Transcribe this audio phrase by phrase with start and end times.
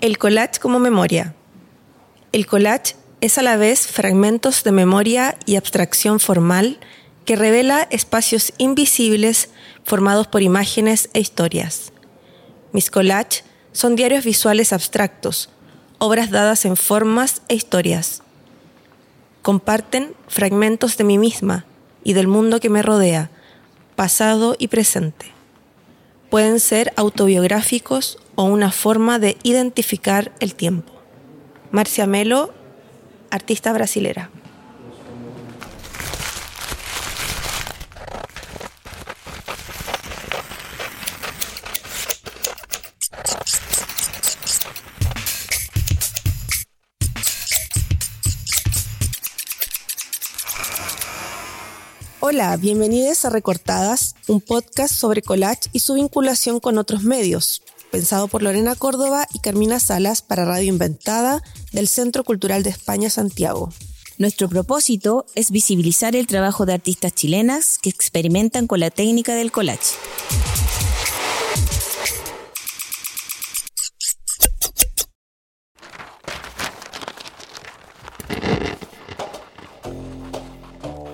[0.00, 1.34] El collage como memoria.
[2.30, 6.78] El collage es a la vez fragmentos de memoria y abstracción formal
[7.24, 9.48] que revela espacios invisibles
[9.82, 11.92] formados por imágenes e historias.
[12.72, 13.42] Mis collages
[13.72, 15.50] son diarios visuales abstractos,
[15.98, 18.22] obras dadas en formas e historias.
[19.42, 21.64] Comparten fragmentos de mí misma
[22.04, 23.30] y del mundo que me rodea,
[23.96, 25.37] pasado y presente.
[26.30, 30.92] Pueden ser autobiográficos o una forma de identificar el tiempo.
[31.70, 32.52] Marcia Melo,
[33.30, 34.30] artista brasilera.
[52.40, 58.28] Hola, bienvenidos a Recortadas, un podcast sobre collage y su vinculación con otros medios, pensado
[58.28, 63.72] por Lorena Córdoba y Carmina Salas para Radio Inventada del Centro Cultural de España Santiago.
[64.18, 69.50] Nuestro propósito es visibilizar el trabajo de artistas chilenas que experimentan con la técnica del
[69.50, 69.96] collage.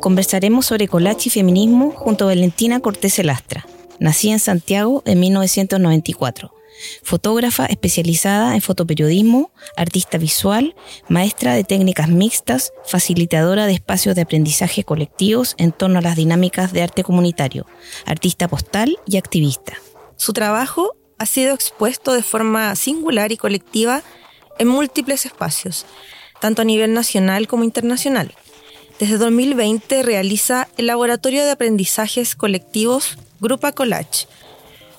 [0.05, 3.65] Conversaremos sobre collage y feminismo junto a Valentina Cortés Elastra,
[3.99, 6.53] nacida en Santiago en 1994
[7.03, 10.77] fotógrafa especializada en fotoperiodismo, artista visual,
[11.09, 16.75] maestra de técnicas mixtas, facilitadora de espacios de aprendizaje colectivos en torno a las dinámicas
[16.75, 17.65] de arte comunitario,
[18.05, 19.73] artista postal y activista.
[20.17, 24.03] Su trabajo ha sido expuesto de forma singular y colectiva
[24.59, 25.87] en múltiples espacios,
[26.43, 28.35] tanto a nivel nacional como internacional.
[29.01, 34.29] Desde 2020 realiza el Laboratorio de Aprendizajes Colectivos Grupa Collage,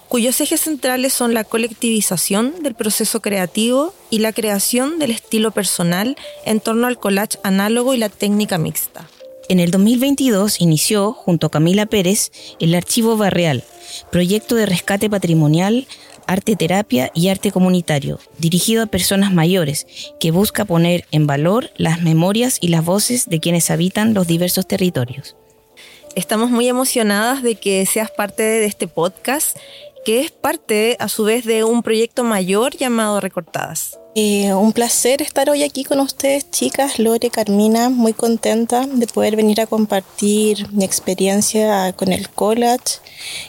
[0.10, 6.18] cuyos ejes centrales son la colectivización del proceso creativo y la creación del estilo personal
[6.46, 9.08] en torno al collage análogo y la técnica mixta.
[9.48, 13.64] En el 2022 inició, junto a Camila Pérez, el Archivo Barreal,
[14.12, 15.88] proyecto de rescate patrimonial,
[16.28, 19.88] arte terapia y arte comunitario, dirigido a personas mayores,
[20.20, 24.68] que busca poner en valor las memorias y las voces de quienes habitan los diversos
[24.68, 25.36] territorios.
[26.16, 29.58] Estamos muy emocionadas de que seas parte de este podcast
[30.06, 34.00] que es parte a su vez de un proyecto mayor llamado Recortadas.
[34.18, 39.36] Eh, un placer estar hoy aquí con ustedes, chicas, Lore, Carmina, muy contenta de poder
[39.36, 43.02] venir a compartir mi experiencia con el collage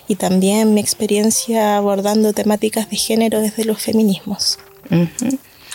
[0.09, 4.59] y también mi experiencia abordando temáticas de género desde los feminismos.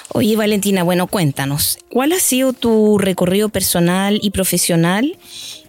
[0.09, 5.17] Oye, Valentina, bueno, cuéntanos, ¿cuál ha sido tu recorrido personal y profesional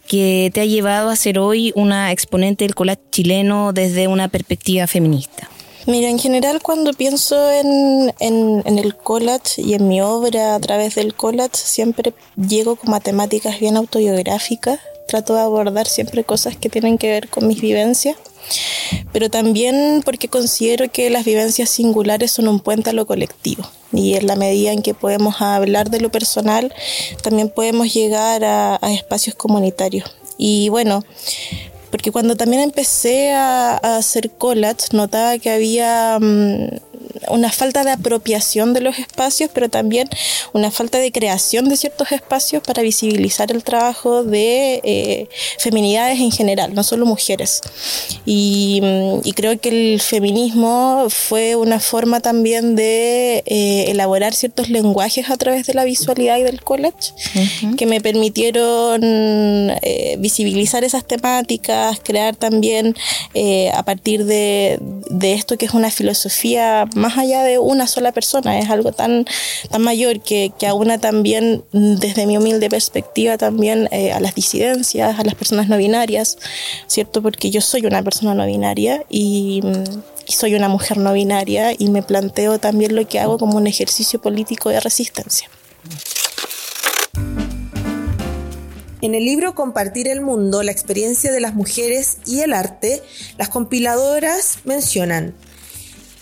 [0.09, 4.89] que te ha llevado a ser hoy una exponente del collage chileno desde una perspectiva
[4.89, 5.49] feminista?
[5.87, 10.95] Mira, en general cuando pienso en, en, el collage y en mi obra a través
[10.95, 14.79] del collage, siempre llego como a temáticas bien autobiográficas.
[15.09, 18.17] Trato de abordar siempre cosas que tienen que ver con mis vivencias,
[19.13, 23.65] pero también porque considero que las vivencias singulares son un puente a lo colectivo.
[23.93, 26.73] Y en la medida en que podemos hablar de lo personal,
[27.23, 30.17] también podemos llegar a, a espacios comunitarios.
[30.39, 31.05] Y bueno,
[31.93, 36.92] porque cuando también empecé a, hacer collage, notaba que había mm,
[37.29, 40.09] una falta de apropiación de los espacios, pero también
[40.53, 46.33] una falta de creación de ciertos espacios para visibilizar el trabajo de eh, feminidades en
[46.33, 47.61] general, no solo mujeres.
[48.27, 55.31] Y, mm, creo que el feminismo fue una forma también de eh, elaborar ciertos lenguajes
[55.31, 57.13] a través de la visualidad y del collage,
[57.77, 61.23] que me permitieron eh, visibilizar esas temáticas
[62.03, 62.95] crear también
[63.35, 64.79] eh, a partir de,
[65.21, 69.27] esto que es una filosofía más allá de una sola persona, es algo tan,
[69.71, 75.19] tan mayor que, que aúna también desde mi humilde perspectiva también eh, a las disidencias,
[75.19, 76.39] a las personas no binarias,
[76.87, 77.23] ¿cierto?
[77.23, 79.63] Porque yo soy una persona no binaria y
[80.29, 84.21] soy una mujer no binaria y me planteo también lo que hago como un ejercicio
[84.21, 85.49] político de resistencia.
[89.01, 93.03] En el libro Compartir el Mundo, la experiencia de las mujeres y el arte,
[93.37, 95.35] las compiladoras mencionan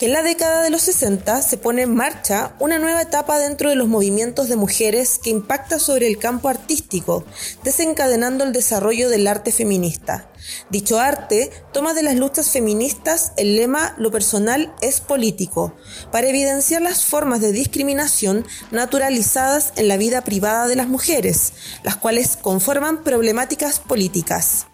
[0.01, 3.69] que en la década de los 60 se pone en marcha una nueva etapa dentro
[3.69, 7.27] de los movimientos de mujeres que impacta sobre el campo artístico,
[7.65, 10.31] desencadenando el desarrollo del arte feminista.
[10.71, 15.75] Dicho arte toma de las luchas feministas el lema Lo personal es político,
[16.11, 21.53] para evidenciar las formas de discriminación naturalizadas en la vida privada de las mujeres,
[21.83, 24.70] las cuales conforman problemáticas políticas.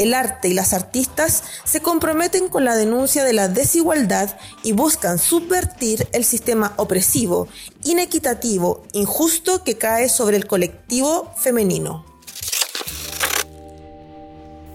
[0.00, 5.18] El arte y las artistas se comprometen con la denuncia de la desigualdad y buscan
[5.18, 7.48] subvertir el sistema opresivo,
[7.84, 12.04] inequitativo, injusto que cae sobre el colectivo femenino.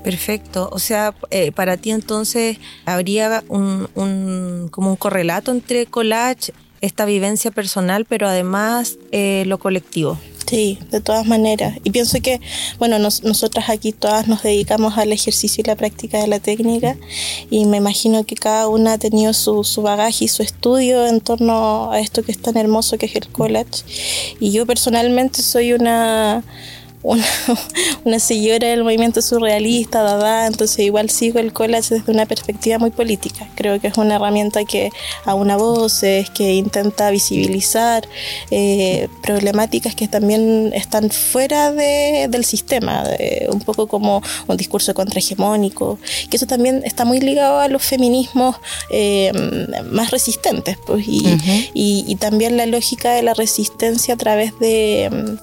[0.04, 0.70] Perfecto.
[0.72, 3.88] O sea, eh, para ti entonces habría un,
[4.70, 10.20] como un correlato entre collage, esta vivencia personal, pero además eh, lo colectivo.
[10.48, 11.80] Sí, de todas maneras.
[11.84, 12.40] Y pienso que,
[12.78, 16.96] bueno, nosotras aquí todas nos dedicamos al ejercicio y la práctica de la técnica
[17.50, 21.20] y me imagino que cada una ha tenido su, su bagaje y su estudio en
[21.20, 23.84] torno a esto que es tan hermoso que es el collage.
[24.40, 26.44] Y yo personalmente soy una
[27.06, 27.26] una,
[28.04, 32.90] una señora del movimiento surrealista, dada, entonces igual sigo el collage desde una perspectiva muy
[32.90, 33.48] política.
[33.56, 34.90] Creo que es una herramienta que
[35.24, 38.08] aúna voces, que intenta visibilizar
[38.50, 43.04] eh, problemáticas que también están fuera de, del sistema,
[43.50, 46.00] un poco como un discurso contrahegemónico,
[46.30, 48.56] que eso también está muy ligado a los feminismos
[48.90, 49.32] eh,
[49.92, 51.38] más resistentes, pues, y,
[51.74, 55.38] y también la lógica de la resistencia a través de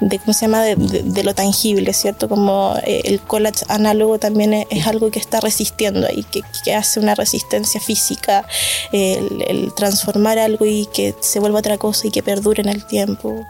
[0.00, 2.28] de cómo se llama de, lo tangible, ¿cierto?
[2.28, 7.00] Como eh, el collage análogo también es, algo que está resistiendo y que, que hace
[7.00, 8.46] una resistencia física,
[8.92, 13.46] el, transformar algo y que se vuelva otra cosa y que perdure en el tiempo.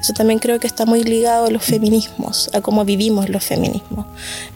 [0.00, 4.06] Eso también creo que está muy ligado a los feminismos, a cómo vivimos los feminismos.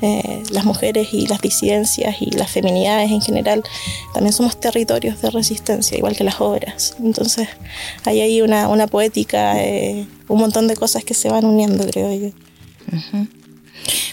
[0.03, 3.63] Eh, las mujeres y las disidencias y las feminidades en general
[4.13, 6.97] también somos territorios de resistencia, igual que las obras.
[6.99, 7.49] Entonces
[8.05, 12.13] hay ahí una, una poética, eh, un montón de cosas que se van uniendo, creo
[12.13, 12.31] yo.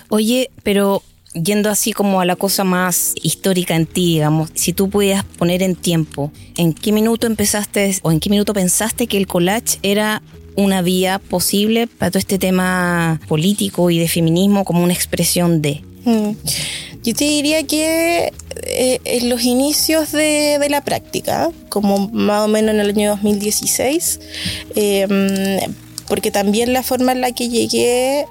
[0.10, 1.02] Oye, pero
[1.34, 5.64] yendo así como a la cosa más histórica en ti, digamos, si tú pudieras poner
[5.64, 10.22] en tiempo, ¿en qué minuto empezaste o en qué minuto pensaste que el collage era
[10.56, 15.82] una vía posible para todo este tema político y de feminismo como una expresión de?
[16.06, 16.32] Mm.
[17.04, 18.32] Yo te diría que
[18.64, 24.20] eh, en los inicios de, la práctica, como más o menos en el año 2016,
[24.76, 25.74] em,
[26.08, 28.26] porque también la forma en la que llegué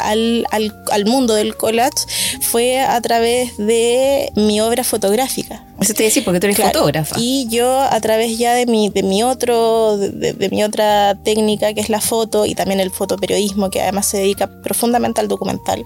[0.00, 2.06] al, al, mundo del collage
[2.40, 5.64] fue a través de mi obra fotográfica.
[5.84, 7.16] Eso te porque tú eres fotógrafa.
[7.18, 11.80] Y yo a través ya de mi, de mi otro, de, mi otra técnica que
[11.80, 15.84] es la foto y también el fotoperiodismo que además se dedica profundamente al documental,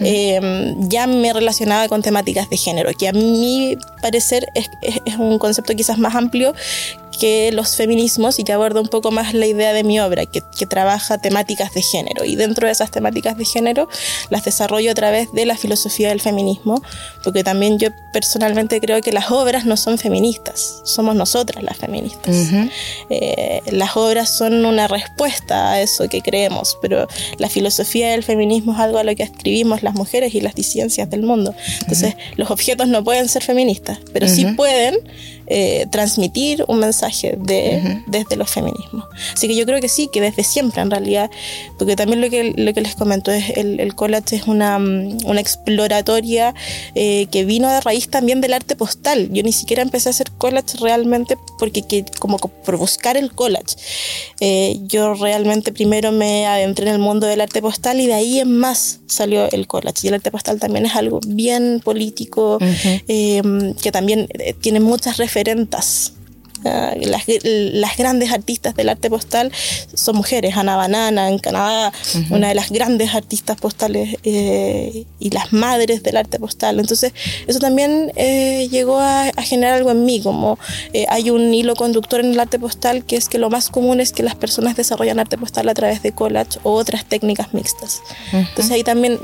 [0.00, 5.38] em, ya me relacionaba con temáticas de género, que a mi parecer es, es un
[5.38, 6.54] concepto quizás más amplio
[7.18, 10.42] que los feminismos y que aborda un poco más la idea de mi obra, que,
[10.56, 12.24] que, trabaja temáticas de género.
[12.24, 13.88] Y dentro de esas temáticas de género
[14.30, 16.82] las desarrollo a través de la filosofía del feminismo,
[17.22, 22.34] porque también yo personalmente creo que las obras no son feministas, somos nosotras las feministas.
[23.10, 27.06] Eh, las obras son una respuesta a eso que creemos, pero
[27.38, 31.10] la filosofía del feminismo es algo a lo que escribimos las mujeres y las disidencias
[31.10, 31.54] del mundo.
[31.80, 34.96] Entonces, los objetos no pueden ser feministas, pero sí pueden
[35.50, 39.06] eh, transmitir un mensaje de, desde los feminismos.
[39.32, 41.30] Así que yo creo que sí, que desde siempre en realidad,
[41.78, 45.24] porque también lo que, lo que les comento es el, el collage es una, mm,
[45.24, 46.54] una exploratoria
[46.94, 49.30] eh, que vino de raíz también del arte postal.
[49.32, 53.76] Yo ni siquiera empecé a hacer collage realmente porque que, como por buscar el collage.
[54.40, 58.38] Eh, yo realmente primero me adentré en el mundo del arte postal y de ahí
[58.40, 60.00] en más salió el collage.
[60.02, 62.58] Y el arte postal también es algo bien político,
[63.06, 64.28] que también
[64.60, 66.12] tiene muchas referencias diferentes
[66.64, 69.52] Ah, las, las, grandes artistas del arte postal
[69.94, 70.56] son mujeres.
[70.56, 71.92] Ana Banana en Canadá,
[72.30, 76.80] una de las grandes artistas postales eh, y las madres del arte postal.
[76.80, 77.12] Entonces,
[77.46, 80.58] eso también eh, llegó a, generar algo en mí, como
[80.92, 84.00] eh, hay un hilo conductor en el arte postal que es que lo más común
[84.00, 88.02] es que las personas desarrollan arte postal a través de collage o otras técnicas mixtas.
[88.32, 89.18] Entonces, ahí también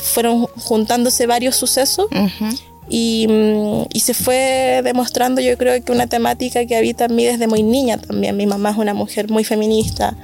[0.00, 2.06] fueron juntándose varios sucesos.
[2.10, 2.54] Mm,
[2.90, 7.62] y, se fue demostrando yo creo que una temática que habita en mí desde muy
[7.62, 8.36] niña también.
[8.36, 10.16] Mi mamá es una mujer muy feminista,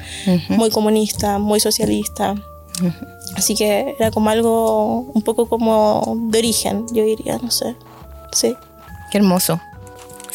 [0.48, 2.34] muy comunista, muy socialista.
[3.36, 7.76] Así que era como algo un poco como de origen, yo diría, no sé.
[8.32, 8.54] Sí.
[9.10, 9.60] Qué hermoso.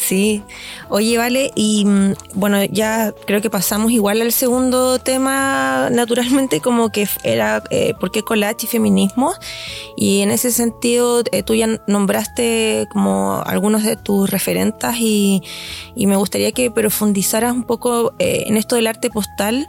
[0.02, 0.42] Sí.
[0.88, 6.90] Oye, vale, y mm, bueno, ya creo que pasamos igual al segundo tema, naturalmente, como
[6.90, 9.32] que era eh, por qué collage y feminismo.
[9.96, 15.42] Y en ese sentido, eh, tú ya nombraste como algunos de tus referentas y,
[15.94, 19.66] me gustaría que profundizaras un poco eh, en esto del arte postal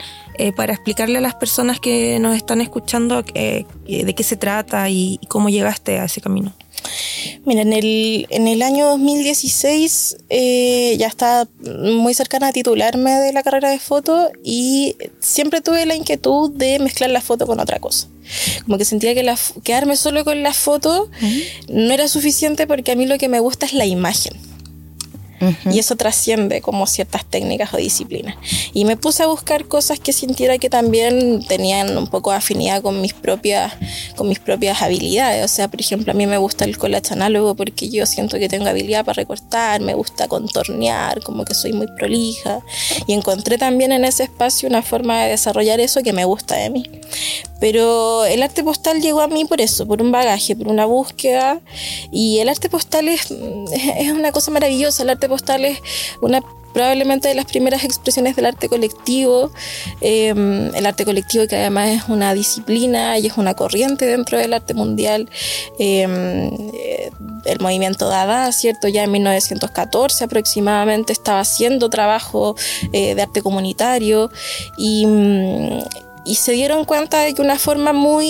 [0.55, 5.49] para explicarle a las personas que nos están escuchando de qué se trata y cómo
[5.49, 6.53] llegaste a ese camino.
[7.45, 13.33] Mira, en el, en el año 2016 eh, ya estaba muy cercana a titularme de
[13.33, 17.79] la carrera de foto y siempre tuve la inquietud de mezclar la foto con otra
[17.79, 18.07] cosa.
[18.65, 21.09] Como que sentía que la, quedarme solo con la foto
[21.67, 24.33] no era suficiente porque a mí lo que me gusta es la imagen.
[25.71, 28.35] Y eso trasciende como ciertas técnicas o disciplinas.
[28.73, 32.81] Y me puse a buscar cosas que sintiera que también tenían un poco de afinidad
[32.81, 33.73] con mis propias,
[34.15, 35.43] con mis propias habilidades.
[35.43, 38.47] O sea, por ejemplo, a mí me gusta el collage análogo porque yo siento que
[38.47, 42.59] tengo habilidad para recortar, me gusta contornear, como que soy muy prolija.
[43.07, 46.69] Y encontré también en ese espacio una forma de desarrollar eso que me gusta de
[46.69, 46.89] mí.
[47.59, 51.61] Pero el arte postal llegó a mí por eso, por un bagaje, por una búsqueda.
[52.11, 55.03] Y el arte postal es, es una cosa maravillosa.
[55.03, 55.81] El arte postal es
[56.21, 56.41] una
[56.73, 59.51] probablemente de las primeras expresiones del arte colectivo,
[60.01, 64.53] em, el arte colectivo que además es una disciplina y es una corriente dentro del
[64.53, 65.29] arte mundial,
[65.77, 67.11] em, eh,
[67.45, 68.87] el movimiento Dada, ¿cierto?
[68.87, 72.55] Ya en 1914 aproximadamente estaba haciendo trabajo
[72.91, 74.31] eh, de arte comunitario
[74.77, 75.79] y mm,
[76.25, 78.27] y se dieron cuenta de que una forma muy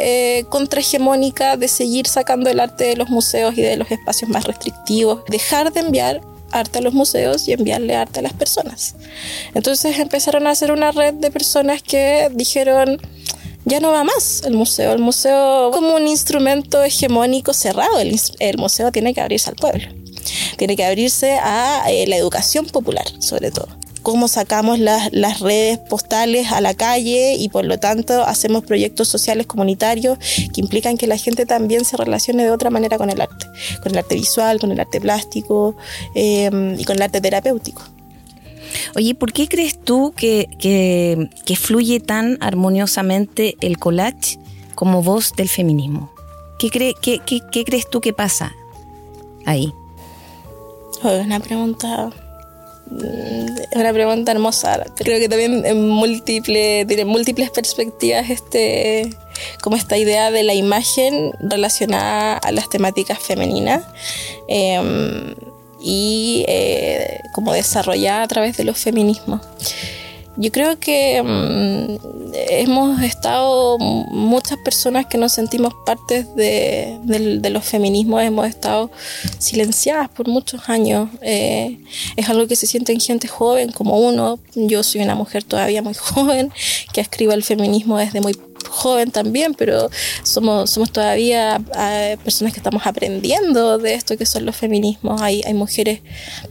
[0.00, 4.44] eh, contrahegemónica de seguir sacando el arte de los museos y de los espacios más
[4.44, 6.20] restrictivos, dejar de enviar
[6.52, 8.94] arte a los museos y enviarle arte a las personas.
[9.54, 13.00] Entonces empezaron a hacer una red de personas que dijeron,
[13.64, 14.92] ya no va más el museo.
[14.92, 17.98] El museo como un instrumento hegemónico cerrado.
[17.98, 19.84] El, museo tiene que abrirse al pueblo.
[20.56, 23.68] Tiene que abrirse a eh, la educación popular, sobre todo
[24.06, 29.08] cómo sacamos las, las, redes postales a la calle y por lo tanto hacemos proyectos
[29.08, 30.16] sociales comunitarios
[30.54, 33.48] que implican que la gente también se relacione de otra manera con el arte,
[33.82, 35.76] con el arte visual, con el arte plástico
[36.14, 37.82] eh, y con el arte terapéutico.
[38.94, 44.38] Oye, ¿por qué crees tú que, que, que fluye tan armoniosamente el collage
[44.76, 46.12] como voz del feminismo?
[46.60, 48.54] ¿Qué, cree, qué, qué, qué crees tú que pasa
[49.46, 49.72] ahí?
[51.02, 52.12] Es una pregunta
[52.90, 54.84] es una pregunta hermosa.
[54.96, 59.10] Creo que también en múltiples, múltiples perspectivas este,
[59.62, 63.84] como esta idea de la imagen relacionada a las temáticas femeninas
[64.48, 65.34] em,
[65.80, 69.40] y eh, como desarrollada a través de los feminismos.
[70.36, 76.98] Yo creo que mm, hemos estado, muchas personas que nos sentimos partes de,
[77.50, 78.90] los feminismos, hemos estado
[79.38, 81.08] silenciadas por muchos años.
[81.22, 81.78] Eh,
[82.16, 84.38] es algo que se siente en gente joven como uno.
[84.54, 86.52] Yo soy una mujer todavía muy joven
[86.92, 88.34] que escribe el feminismo desde muy
[88.76, 89.90] joven también, pero
[90.22, 95.20] somos, somos todavía eh, personas que estamos aprendiendo de esto que son los feminismos.
[95.20, 96.00] Hay, hay mujeres,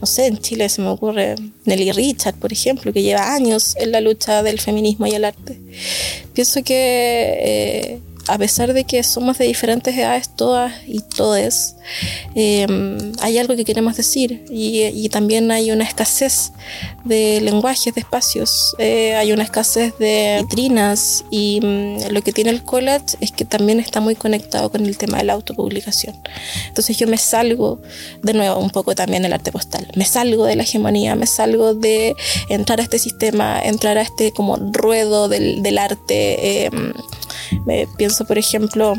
[0.00, 3.92] no sé, en Chile se me ocurre Nelly Richard, por ejemplo, que lleva años en
[3.92, 5.60] la lucha del feminismo y el arte.
[6.34, 11.76] Pienso que eh, a pesar de que somos de diferentes edades todas y todes,
[12.34, 16.52] em, hay algo que queremos decir y, también hay una escasez
[17.04, 22.50] de lenguajes, de espacios, eh, hay una escasez de vitrinas y mm, lo que tiene
[22.50, 26.16] el collage es que también está muy conectado con el tema de la autopublicación.
[26.66, 27.80] Entonces yo me salgo,
[28.22, 31.74] de nuevo, un poco también el arte postal, me salgo de la hegemonía, me salgo
[31.74, 32.16] de
[32.48, 36.66] entrar a este sistema, entrar a este como ruedo del, del arte.
[36.66, 36.92] Em,
[37.64, 38.94] me pienso, por ejemplo,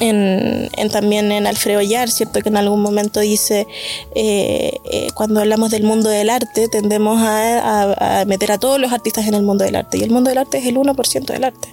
[0.00, 2.40] en, también en Alfredo Yar, ¿cierto?
[2.40, 3.66] Que en algún momento dice,
[4.14, 8.92] eh, eh, cuando hablamos del mundo del arte, tendemos a, a, meter a todos los
[8.92, 9.98] artistas en el mundo del arte.
[9.98, 11.68] Y el mundo del arte es el 1% del arte.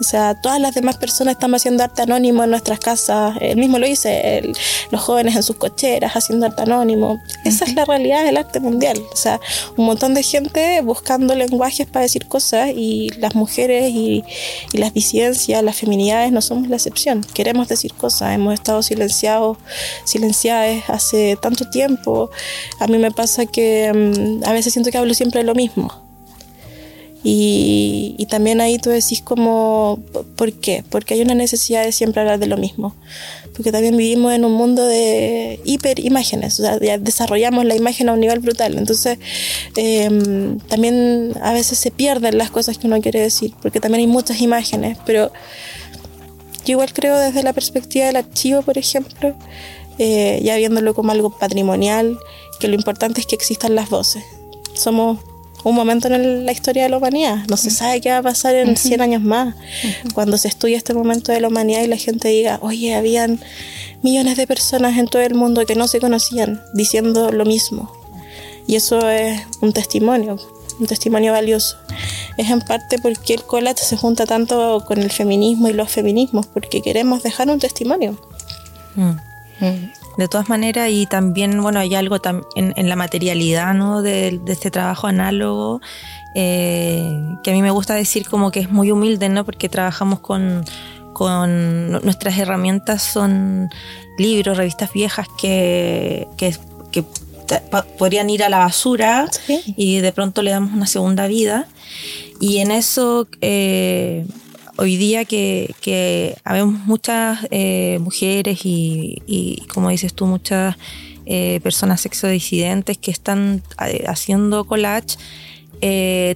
[0.00, 3.36] O sea, todas las demás personas estamos haciendo arte anónimo en nuestras casas.
[3.40, 4.42] Él mismo lo dice,
[4.90, 7.20] los jóvenes en sus cocheras haciendo arte anónimo.
[7.44, 8.98] Esa es la realidad del arte mundial.
[9.12, 9.40] O sea,
[9.76, 14.24] un montón de gente buscando lenguajes para decir cosas y las mujeres y,
[14.72, 17.22] las disidencias, las feminidades no somos la excepción.
[17.34, 18.34] Queremos decir cosas.
[18.34, 19.58] Hemos estado silenciados,
[20.04, 22.30] silenciadas hace tanto tiempo.
[22.78, 26.09] A mí me pasa que mm, a veces siento que hablo siempre de lo mismo
[27.22, 29.98] y, también ahí tú decís como,
[30.36, 30.84] ¿por qué?
[30.88, 32.94] Porque hay una necesidad de siempre hablar de lo mismo.
[33.54, 38.20] Porque también vivimos en un mundo de hiperimágenes, o sea, desarrollamos la imagen a un
[38.20, 38.78] nivel brutal.
[38.78, 39.18] Entonces,
[39.76, 44.06] em, también a veces se pierden las cosas que uno quiere decir, porque también hay
[44.06, 44.96] muchas imágenes.
[45.04, 45.30] Pero
[46.64, 49.34] yo igual creo desde la perspectiva del archivo, por ejemplo,
[49.98, 52.18] eh, ya viéndolo como algo patrimonial,
[52.60, 54.22] que lo importante es que existan las voces.
[54.74, 55.18] Somos
[55.64, 57.44] un momento en la historia de la humanidad.
[57.48, 59.54] No se sabe qué va a pasar en 100 años más.
[60.14, 63.40] Cuando se estudia este momento de la humanidad y la gente diga, oye, habían
[64.02, 67.92] millones de personas en todo el mundo que no se conocían diciendo lo mismo.
[68.66, 70.38] Y eso es un testimonio,
[70.78, 71.76] un testimonio valioso.
[72.36, 76.46] Es en parte porque el collage se junta tanto con el feminismo y los feminismos,
[76.46, 78.18] porque queremos dejar un testimonio.
[78.94, 79.16] Mm.
[80.16, 82.16] De todas maneras, y también, bueno, hay algo
[82.54, 84.02] en, en la materialidad, ¿no?
[84.02, 85.80] De, este trabajo análogo,
[86.34, 87.10] eh,
[87.42, 89.44] que a mí me gusta decir como que es muy humilde, ¿no?
[89.44, 90.64] Porque trabajamos con,
[91.12, 93.70] con nuestras herramientas son
[94.18, 96.54] libros, revistas viejas que, que,
[97.98, 99.28] podrían ir a la basura
[99.76, 101.66] y de pronto le damos una segunda vida.
[102.38, 104.24] Y en eso, eh,
[104.80, 110.76] hoy día que, que habemos muchas eh, mujeres y, como dices tú, muchas
[111.26, 113.62] eh, personas sexodisidentes que están
[114.06, 115.16] haciendo collage,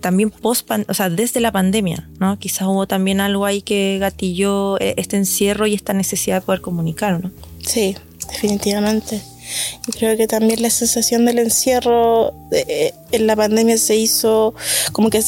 [0.01, 2.39] también post o sea, desde la pandemia, ¿no?
[2.39, 7.23] Quizás hubo también algo ahí que gatilló este encierro y esta necesidad de poder comunicar,
[7.23, 7.31] ¿no?
[7.67, 7.97] Sí,
[8.31, 9.23] definitivamente.
[9.89, 14.55] Y creo que también la sensación del encierro eh, en la pandemia se hizo
[14.93, 15.23] como que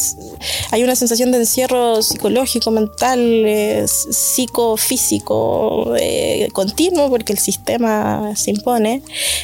[0.71, 8.51] hay una sensación de encierro psicológico, mental, eh, psicofísico eh, continuo porque el sistema se
[8.51, 9.03] impone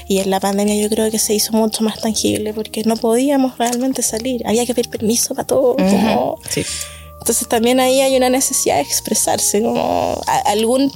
[0.09, 3.59] y en la pandemia yo creo que se hizo mucho más tangible porque no podíamos
[3.59, 5.77] realmente salir, había que pedir permiso para todo.
[6.49, 6.65] sí.
[7.23, 10.91] Entonces también ahí hay una necesidad de expresarse, como algún,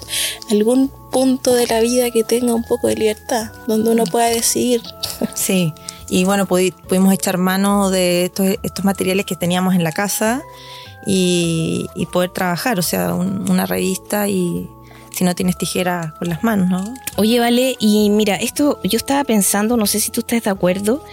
[0.50, 4.83] algún punto de la vida que tenga un poco de libertad, donde uno pueda decidir.
[5.35, 5.73] Sí,
[6.09, 10.42] y bueno, pudimos echar mano de estos, estos materiales que teníamos en la casa
[11.06, 14.68] y, poder trabajar, o sea, una revista y
[15.12, 16.92] si no tienes tijera con las manos, ¿no?
[17.18, 21.04] Oye, vale, y mira, esto yo estaba pensando, no sé si tú estás de acuerdo,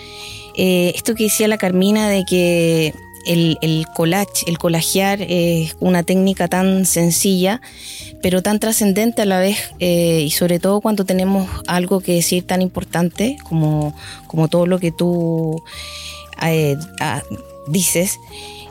[0.55, 6.03] eh, esto que decía la Carmina de que el, el collage, el collagear es una
[6.03, 7.61] técnica tan sencilla,
[8.21, 12.45] pero tan trascendente a la vez, eh, y sobre todo cuando tenemos algo que decir
[12.45, 13.95] tan importante como,
[14.27, 15.61] como todo lo que tú
[16.41, 16.77] eh,
[17.67, 18.19] dices.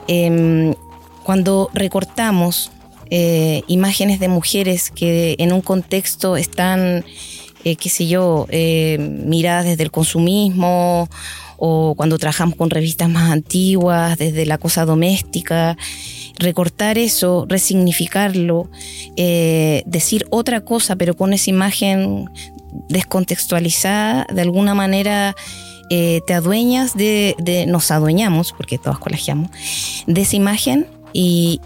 [0.09, 0.75] Em,
[1.23, 2.71] cuando recortamos
[3.11, 7.05] eh, imágenes de mujeres que en un contexto están,
[7.63, 11.09] qué sé yo, miradas desde el consumismo
[11.65, 15.77] o cuando trabajamos con revistas más antiguas, desde la cosa doméstica,
[16.37, 18.69] recortar eso, resignificarlo,
[19.17, 22.29] eh, decir otra cosa, pero con esa imagen
[22.89, 25.37] descontextualizada, de alguna manera
[25.89, 27.37] eh, te adueñas de,
[27.69, 29.49] nos adueñamos, porque todos colegiamos,
[30.09, 31.61] de esa imagen y,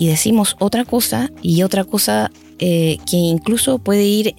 [0.00, 4.34] decimos otra cosa y otra cosa eh, que incluso puede ir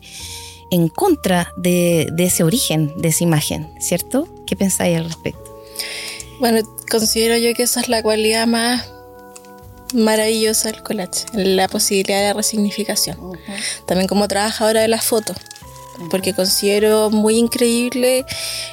[0.71, 4.27] en contra de, ese origen, de esa imagen, ¿cierto?
[4.45, 5.61] ¿Qué pensáis al respecto?
[6.39, 8.89] Bueno, considero yo que esa es la cualidad más
[9.93, 13.17] maravillosa del collage, la posibilidad de resignificación.
[13.85, 15.37] También como trabajadora de las fotos,
[16.09, 18.25] porque considero muy increíble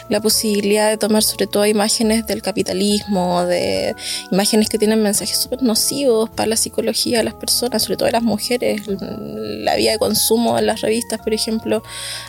[0.08, 3.94] la posibilidad de tomar sobre todo imágenes del capitalismo, de
[4.30, 8.12] imágenes que tienen mensajes súper nocivos para la psicología de las personas, sobre todo de
[8.12, 11.82] las mujeres, la vía de consumo en las revistas, por ejemplo,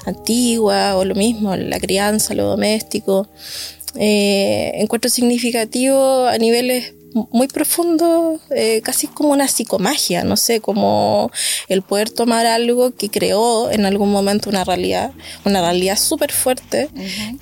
[0.06, 3.28] antiguas, o lo mismo, la crianza, lo doméstico.
[3.96, 11.32] Eh, encuentro significativo a niveles muy profundo, eh, casi como una psicomagia, no sé, como
[11.68, 15.12] el poder tomar algo que creó en algún momento una realidad,
[15.46, 16.90] una realidad súper fuerte,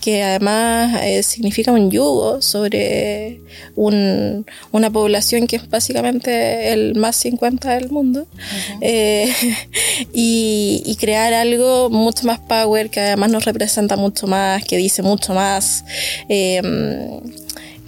[0.01, 3.41] que además eh, significa un yugo sobre
[3.75, 8.27] un, una población que es básicamente el más 50 del mundo,
[8.81, 9.33] eh,
[10.13, 15.01] y, y, crear algo mucho más power, que además nos representa mucho más, que dice
[15.01, 15.83] mucho más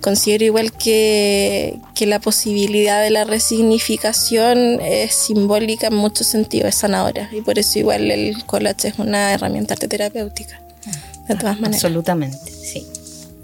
[0.04, 7.30] considero igual que, la posibilidad de la resignificación es simbólica en muchos sentidos, es sanadora.
[7.32, 10.62] Y por eso igual el collage es una herramienta terapéutica.
[11.30, 11.82] De todas maneras.
[11.84, 12.86] Absolutamente, sí.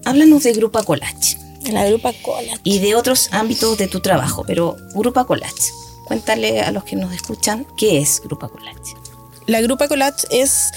[0.04, 1.38] Háblanos de Grupa Collage.
[1.62, 2.60] De la Grupa Collage.
[2.66, 5.72] Y de otros ámbitos de tu trabajo, pero Grupa Collage.
[6.06, 8.94] Cuéntale a los que nos escuchan qué es Grupa Collage.
[9.46, 10.72] La Grupa Collage es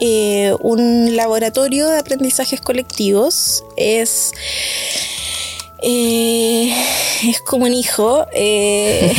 [0.00, 3.64] eh, un laboratorio de aprendizajes colectivos.
[3.76, 4.32] Es
[5.86, 6.74] eh,
[7.28, 8.26] es como un hijo.
[8.32, 9.12] Eh,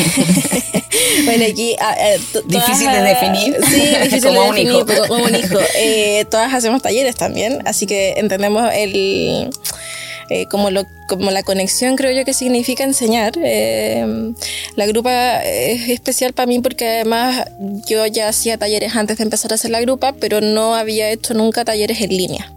[1.25, 1.75] bueno, aquí.
[1.79, 3.57] Ah, eh, difícil de definir.
[3.69, 5.07] Sí, difícil como de un definir, hijo.
[5.07, 5.59] como un hijo.
[5.77, 9.49] Eh, todas hacemos talleres también, así que entendemos el.
[10.49, 13.33] como, lo, como la conexión creo yo que significa enseñar.
[13.37, 17.45] la grupa es especial para mí porque además
[17.87, 21.33] yo ya hacía talleres antes de empezar a hacer la grupa, pero no había hecho
[21.35, 22.51] nunca talleres en línea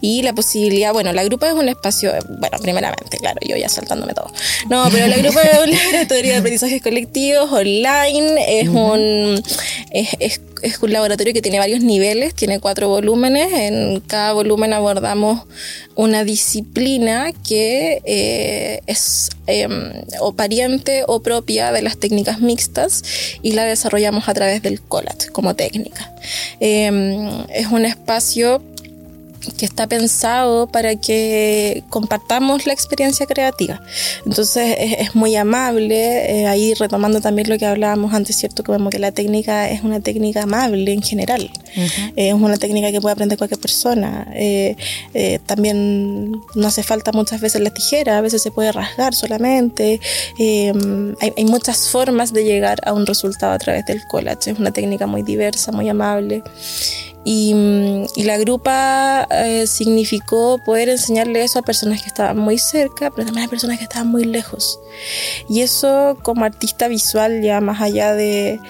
[0.00, 4.14] y la posibilidad, bueno, la grupa es un espacio, bueno, primeramente, claro, yo ya saltándome
[4.14, 4.30] todo.
[4.68, 9.42] No, pero la grupa es un laboratorio de aprendizajes colectivos online, es un,
[9.90, 13.52] es, es un laboratorio que tiene varios niveles, tiene cuatro volúmenes.
[13.52, 15.42] En cada volumen abordamos
[15.94, 23.02] una disciplina que eh, es em, o pariente o propia de las técnicas mixtas
[23.42, 26.14] y la desarrollamos a través del COLAT como técnica.
[26.60, 28.62] Em, es un espacio
[29.40, 33.80] que está pensado para que compartamos la experiencia creativa.
[34.26, 38.62] Entonces es, muy amable, eh, ahí retomando también lo que hablábamos antes, ¿cierto?
[38.62, 41.50] Como que la técnica es una técnica amable en general,
[42.16, 44.28] es una técnica que puede aprender cualquier persona.
[44.34, 44.76] Eh,
[45.14, 50.00] eh, también no hace falta muchas veces la tijera, a veces se puede rasgar solamente.
[50.38, 54.72] Hay, hay, muchas formas de llegar a un resultado a través del collage, es una
[54.72, 56.42] técnica muy diversa, muy amable.
[57.24, 57.54] Y,
[58.16, 63.46] la grupa eh, significó poder enseñarle eso a personas que estaban muy cerca, pero también
[63.46, 64.78] a personas que estaban muy lejos.
[65.48, 68.60] Y eso como artista visual, ya más allá de,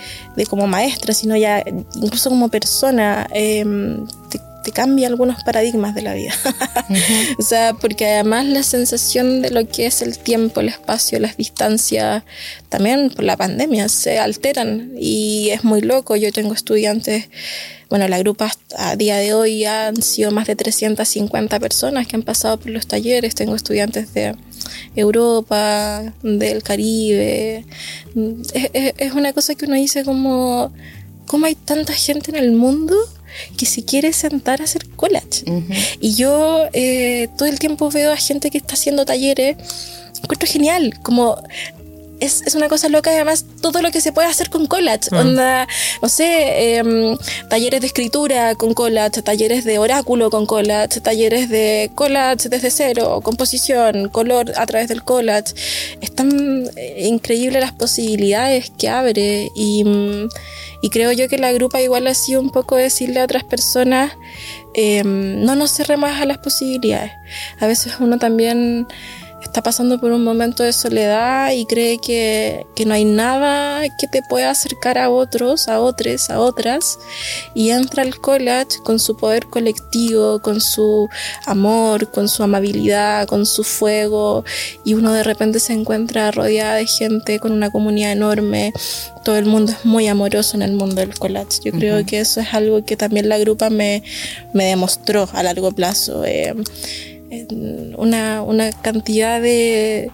[0.48, 1.62] como maestra, sino ya
[1.94, 4.40] incluso como persona, em, te,
[4.72, 6.32] cambia algunos paradigmas de la vida.
[7.38, 11.36] o sea, porque además la sensación de lo que es el tiempo, el espacio, las
[11.36, 12.22] distancias,
[12.68, 16.16] también por la pandemia se alteran y es muy loco.
[16.16, 17.28] Yo tengo estudiantes
[17.90, 22.22] bueno, la grupa a día de hoy han sido más de 350 personas que han
[22.22, 23.34] pasado por los talleres.
[23.34, 24.36] Tengo estudiantes de
[24.94, 27.64] Europa, del Caribe.
[28.62, 30.72] Es, una cosa que uno dice como,
[31.26, 32.94] ¿cómo hay tanta gente en el mundo?
[33.56, 35.44] Que se quiere sentar a hacer collage.
[36.00, 39.56] Y yo eh, todo el tiempo veo a gente que está haciendo talleres
[40.22, 41.42] encuentro genial, como
[42.20, 45.10] es, es, una cosa loca y además todo lo que se puede hacer con collage.
[45.10, 45.16] Mm.
[45.16, 45.68] Onda,
[46.02, 47.16] no sé, em,
[47.48, 53.20] talleres de escritura con collage, talleres de oráculo con collage, talleres de collage desde cero,
[53.22, 55.54] composición, color a través del collage.
[56.00, 59.84] Es tan eh, increíble las posibilidades que abre y,
[60.82, 64.12] y creo yo que la grupa igual ha sido un poco decirle a otras personas
[64.74, 67.12] em, no nos cerremos a las posibilidades.
[67.58, 68.86] A veces uno también
[69.50, 74.06] está pasando por un momento de soledad y cree que, que, no hay nada que
[74.06, 77.00] te pueda acercar a otros, a otros, a otras,
[77.52, 81.08] y entra el collage con su poder colectivo, con su
[81.46, 84.44] amor, con su amabilidad, con su fuego,
[84.84, 88.72] y uno de repente se encuentra rodeada de gente con una comunidad enorme.
[89.24, 91.60] Todo el mundo es muy amoroso en el mundo del collage.
[91.64, 94.04] Yo creo que eso es algo que también la grupa me,
[94.52, 96.24] me demostró a largo plazo.
[96.24, 96.54] Eh,
[97.96, 100.10] una, una cantidad de,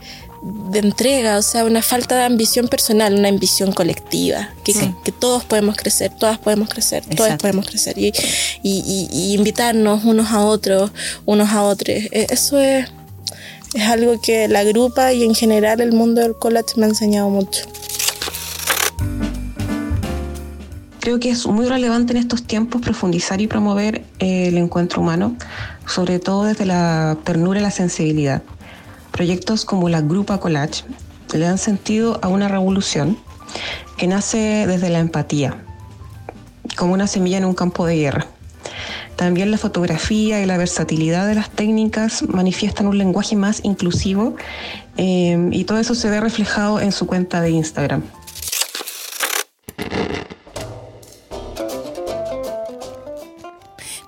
[0.70, 4.74] de entrega, o sea, una falta de ambición personal, una ambición colectiva, que,
[5.04, 8.12] que, todos podemos crecer, todas podemos crecer, todas podemos crecer y,
[8.62, 10.92] y, y, invitarnos unos a otros,
[11.24, 11.88] unos a otros.
[11.88, 12.86] E, eso es,
[13.74, 17.28] es algo que la grupa y en general el mundo del college me ha enseñado
[17.30, 17.66] mucho.
[21.00, 25.36] Creo que es muy relevante en estos tiempos profundizar y promover el encuentro humano,
[25.86, 28.42] sobre todo desde la ternura y la sensibilidad.
[29.12, 30.84] Proyectos como la Grupa Collage
[31.32, 33.18] le dan sentido a una revolución
[33.96, 35.64] que nace desde la empatía,
[36.76, 38.26] como una semilla en un campo de guerra.
[39.16, 44.36] También la fotografía y la versatilidad de las técnicas manifiestan un lenguaje más inclusivo
[44.98, 48.02] eh, y todo eso se ve reflejado en su cuenta de Instagram.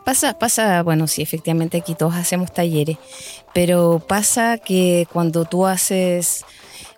[0.08, 2.96] Pasa, pasa, bueno, sí, efectivamente aquí todos hacemos talleres,
[3.52, 6.46] pero pasa que cuando tú haces,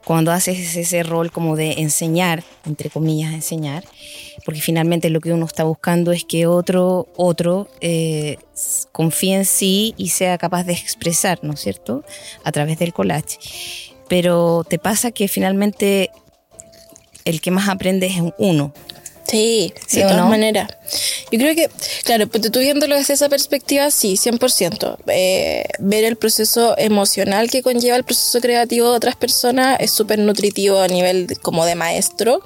[0.05, 3.83] cuando haces ese rol como de enseñar, entre comillas, enseñar,
[4.45, 8.37] porque finalmente lo que uno está buscando es que otro, otro eh,
[8.93, 12.05] confíe en sí y sea capaz de expresar, ¿no es cierto?,
[12.45, 13.41] a través del collage.
[14.09, 16.13] Pero te pasa que finalmente
[17.25, 18.73] el que más aprende es uno,
[19.31, 20.69] Sí, de todas maneras.
[21.31, 21.71] Yo creo que,
[22.03, 24.97] claro, pues tú viéndolo desde esa perspectiva, sí, 100%.
[25.07, 30.19] Eh, ver el proceso emocional que conlleva el proceso creativo de otras personas es súper
[30.19, 32.43] nutritivo a nivel como de maestro,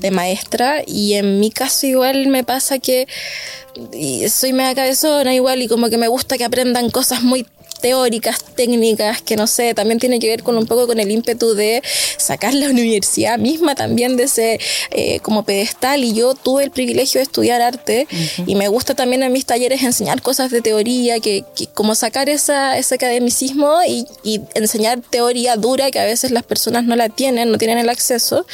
[0.00, 0.82] de maestra.
[0.86, 3.06] Y en mi caso igual me pasa que
[3.92, 7.46] y soy media cabezona igual y como que me gusta que aprendan cosas muy
[7.80, 11.54] teóricas, técnicas, que no sé, también tiene que ver con un poco con el ímpetu
[11.54, 11.82] de
[12.16, 14.60] sacar la universidad misma también de ese
[14.90, 16.04] eh, como pedestal.
[16.04, 18.06] Y yo tuve el privilegio de estudiar arte
[18.46, 22.78] y me gusta también en mis talleres enseñar cosas de teoría, que, como sacar esa,
[22.78, 24.06] ese academicismo y,
[24.54, 28.46] enseñar teoría dura que a veces las personas no la tienen, no tienen el acceso.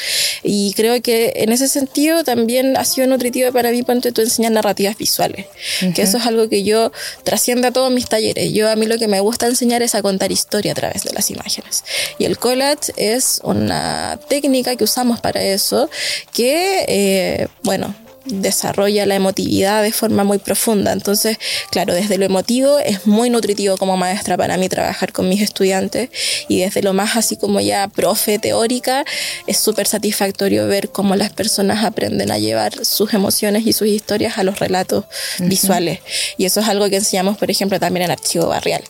[0.42, 4.52] Y creo que en ese sentido también ha sido nutritivo para mí, cuando tú enseñar
[4.52, 5.46] narrativas visuales,
[5.94, 6.92] que eso es algo que yo
[7.24, 8.52] trasciende a todos mis talleres.
[8.52, 11.12] Yo a mí lo que me gusta enseñar es a contar historia a través de
[11.12, 11.84] las imágenes.
[12.16, 15.90] Y el collage es una técnica que usamos para eso,
[16.32, 17.94] que, eh, bueno,
[18.26, 20.92] desarrolla la emotividad de forma muy profunda.
[20.92, 21.38] Entonces,
[21.70, 26.10] claro, desde lo emotivo es muy nutritivo como maestra para mí trabajar con mis estudiantes
[26.48, 29.04] y desde lo más así como ya profe teórica
[29.46, 34.38] es súper satisfactorio ver cómo las personas aprenden a llevar sus emociones y sus historias
[34.38, 35.04] a los relatos
[35.38, 36.00] visuales.
[36.36, 38.82] Y eso es algo que enseñamos, por ejemplo, también en Archivo Barrial,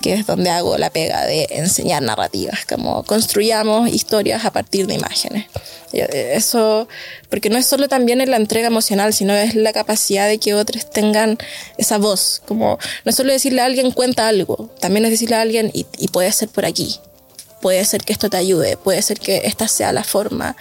[0.00, 4.94] que es donde hago la pega de enseñar narrativas, como construyamos historias a partir de
[4.94, 5.46] imágenes.
[6.04, 6.88] Eh, eso,
[7.30, 10.54] porque no es solo también en la entrega emocional, sino es la capacidad de que
[10.54, 11.38] otros tengan
[11.78, 12.42] esa voz.
[12.46, 15.84] Como no es solo decirle a alguien cuenta algo, también es decirle a alguien y,
[16.08, 16.98] puede ser por aquí.
[17.60, 20.56] Puede ser que esto te ayude, puede ser que esta sea la forma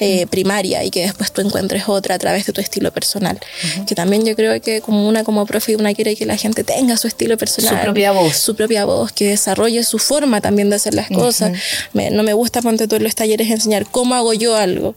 [0.00, 3.38] eh, primaria y que después tú encuentres otra a través de tu estilo personal.
[3.86, 6.96] Que también yo creo que como una como profe, una quiere que la gente tenga
[6.96, 7.76] su estilo personal.
[7.76, 8.36] Su propia voz.
[8.36, 11.52] Su propia voz, que desarrolle su forma también de hacer las cosas.
[11.92, 14.94] no me gusta, ponte tú en los talleres, enseñar cómo hago yo algo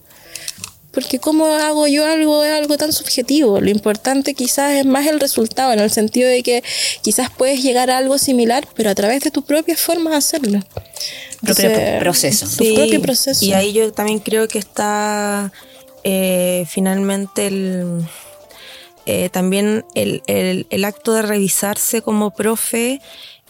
[0.98, 3.62] porque cómo hago yo algo es algo tan subjetivo.
[3.62, 6.64] Lo importante quizás es más el resultado, en el sentido de que
[7.04, 10.60] quizás puedes llegar a algo similar, pero a través de tu propia forma de hacerlo.
[11.44, 12.48] propio proceso.
[12.48, 13.46] Tu propio proceso.
[13.46, 15.52] Y ahí yo también creo que está
[16.04, 18.04] eh, finalmente el...
[19.06, 23.02] Eh, también el, el, acto de revisarse como profe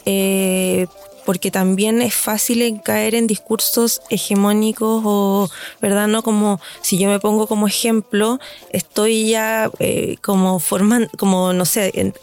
[0.06, 0.86] eh,
[1.28, 5.50] porque también es fácil caer en discursos hegemónicos o,
[5.82, 6.08] ¿verdad?
[6.08, 8.40] No como si yo me pongo como ejemplo,
[8.72, 12.14] estoy ya eh, como formando, como no sé, eh,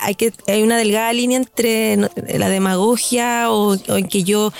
[0.00, 4.52] hay que hay una delgada línea entre la demagogia o, en que yo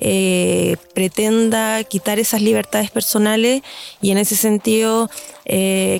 [0.00, 3.62] eh, pretenda quitar esas libertades personales
[4.02, 5.08] y en ese sentido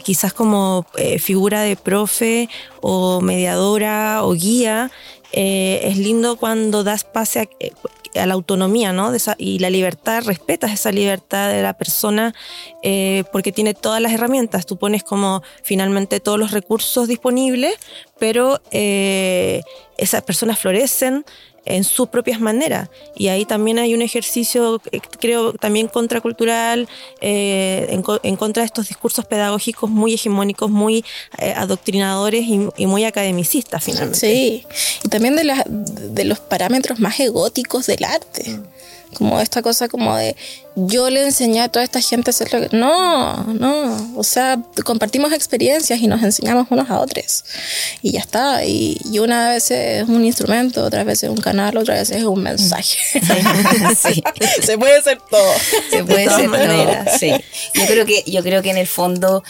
[0.03, 0.87] quizás como
[1.21, 2.49] figura de profe
[2.81, 4.91] o mediadora o guía
[5.39, 7.71] eh, es lindo cuando das pase eh,
[8.15, 9.13] a, la autonomía, ¿no?
[9.37, 12.35] y la libertad, respetas esa libertad de la persona
[12.83, 14.65] eh, porque tiene todas las herramientas.
[14.65, 17.75] Tú pones como finalmente todos los recursos disponibles,
[18.19, 21.27] pero esas personas florecen
[21.67, 22.89] en sus propias maneras.
[23.15, 26.89] Y ahí también hay un ejercicio, eh, creo, también contracultural,
[27.21, 27.87] eh,
[28.23, 31.05] en, contra de estos discursos pedagógicos muy hegemónicos, muy
[31.39, 34.19] eh, adoctrinadores y, muy academicistas, finalmente.
[34.19, 34.65] Sí,
[35.05, 38.51] y también de, de los parámetros más egóticos del arte.
[38.51, 38.63] Mm
[39.15, 40.37] como esta cosa como de
[40.77, 42.77] yo le enseñé a toda esta gente a hacer lo que...
[42.77, 47.45] No, no, o sea, compartimos experiencias y nos enseñamos unos a otros.
[48.03, 51.95] Y ya está, y, una vez es un instrumento, otra vez es un canal, otra
[51.95, 52.99] vez es un mensaje.
[54.63, 55.53] Se puede hacer todo.
[55.91, 57.33] Se puede hacer todo, sí.
[57.75, 59.43] Yo creo que, yo creo que en el fondo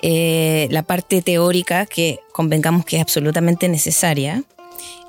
[0.00, 4.42] eh, la parte teórica, que convengamos que es absolutamente necesaria,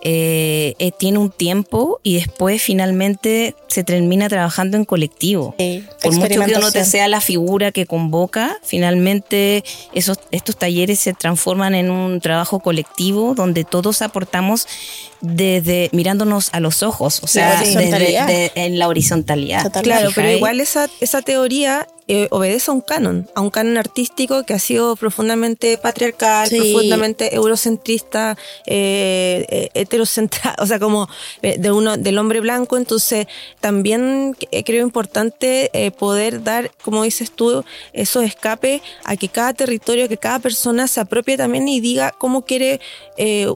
[0.06, 5.56] eh, eh, tiene un tiempo y después finalmente se termina trabajando en colectivo.
[6.02, 11.14] Por mucho que uno te sea la figura que convoca, finalmente esos, estos talleres se
[11.14, 14.68] transforman en un trabajo colectivo donde todos aportamos
[15.22, 19.72] desde mirándonos a los ojos, o sea, en la horizontalidad.
[19.82, 24.44] Claro, pero igual esa, esa teoría eh, obedece a un canon, a un canon artístico
[24.44, 31.08] que ha sido profundamente patriarcal, profundamente eurocentrista, eh, eh heterocentrado, o sea, como
[31.42, 32.76] eh, de uno del hombre blanco.
[32.76, 33.28] Entonces,
[33.62, 34.36] también
[34.66, 37.64] creo importante poder dar, como dices tú,
[37.94, 42.44] esos escape a que cada territorio, que cada persona se apropie también y diga cómo
[42.44, 42.82] quiere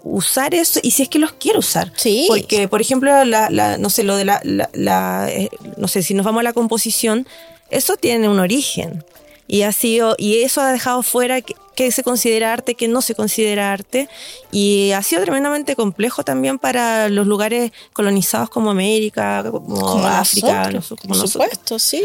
[0.03, 1.91] usar eso y si es que los quiere usar.
[1.95, 2.25] Sí.
[2.29, 5.29] Porque, por ejemplo, la, no sé, lo de la, la
[5.75, 7.27] no sé, si nos vamos a la composición,
[7.69, 9.03] eso tiene un origen.
[9.49, 11.55] Y ha sido, y eso ha dejado fuera que,
[11.91, 14.09] se considera arte, que no se considera arte.
[14.51, 20.69] Y ha sido tremendamente complejo también para los lugares colonizados como América, como, África.
[21.07, 22.01] por supuesto, sí.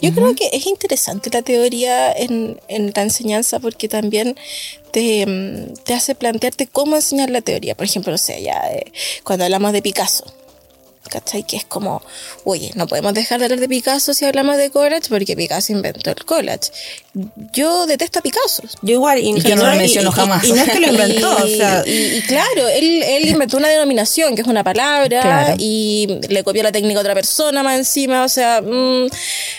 [0.00, 4.36] Yo creo que es interesante la teoría en, en la enseñanza porque también
[4.92, 7.74] te, te, hace plantearte cómo enseñar la teoría.
[7.74, 8.92] Por ejemplo, o sea, ya eh,
[9.24, 10.24] cuando hablamos de Picasso,
[11.08, 11.42] ¿cachai?
[11.42, 12.02] Que es como,
[12.44, 16.10] oye, no podemos dejar de hablar de Picasso si hablamos de collage porque Picasso inventó
[16.10, 16.70] el collage.
[17.52, 18.62] Yo detesto a Picasso.
[18.82, 20.44] Yo igual, y, no lo menciono jamás.
[20.44, 21.82] Y, no es que lo inventó, o sea.
[21.86, 26.72] Y, claro, él, él, inventó una denominación que es una palabra y le copió la
[26.72, 29.08] técnica a otra persona más encima, o sea, mm,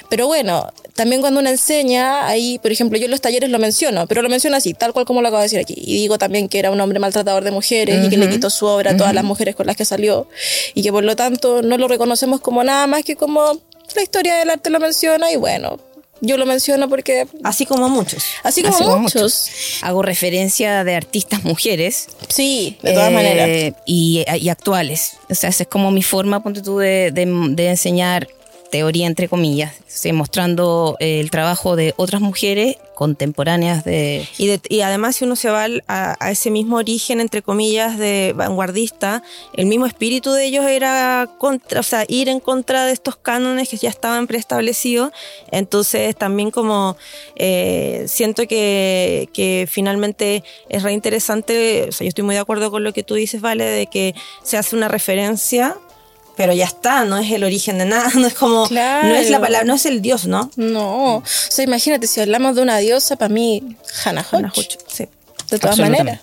[0.10, 4.06] pero bueno, también cuando uno enseña, ahí, por ejemplo, yo en los talleres lo menciono,
[4.06, 5.76] pero lo menciono así, tal cual como lo acabo de decir aquí.
[5.78, 8.66] Y digo también que era un hombre maltratador de mujeres y que le quitó su
[8.66, 10.28] obra a todas las mujeres con las que salió.
[10.74, 13.62] Y que por lo tanto no lo reconocemos como nada más que como
[13.96, 15.80] la historia del arte lo menciona y bueno,
[16.20, 17.28] yo lo menciono porque...
[17.46, 18.22] Así como muchos.
[18.44, 19.50] Así como, muchos.
[19.82, 22.08] Hago referencia de artistas mujeres.
[22.28, 23.48] Sí, de todas maneras.
[23.48, 25.14] Eh, y, actuales.
[25.30, 28.28] O sea, esa es como mi forma, ponte tú, de, de enseñar
[28.70, 29.76] teoría entre comillas,
[30.14, 34.28] mostrando eh, el trabajo de otras mujeres contemporáneas de...
[34.38, 39.68] Y, además si uno se va a, ese mismo origen, entre comillas, de vanguardista, el
[39.68, 43.78] mismo espíritu de ellos era contra, o sea, ir en contra de estos cánones que
[43.78, 45.12] ya estaban preestablecidos.
[45.52, 46.98] Entonces también como
[47.36, 52.84] eh, siento que, finalmente es re interesante, o sea, yo estoy muy de acuerdo con
[52.84, 55.78] lo que tú dices, Vale, de que se hace una referencia
[56.40, 59.42] pero ya está, no es el origen de nada, no es como, no es la
[59.42, 60.50] palabra, no es el dios, ¿no?
[60.56, 63.76] No, o sea, imagínate, si hablamos de una diosa, para mí,
[64.06, 64.78] Hannah Hodge.
[64.88, 65.10] sí.
[65.50, 66.22] De todas maneras.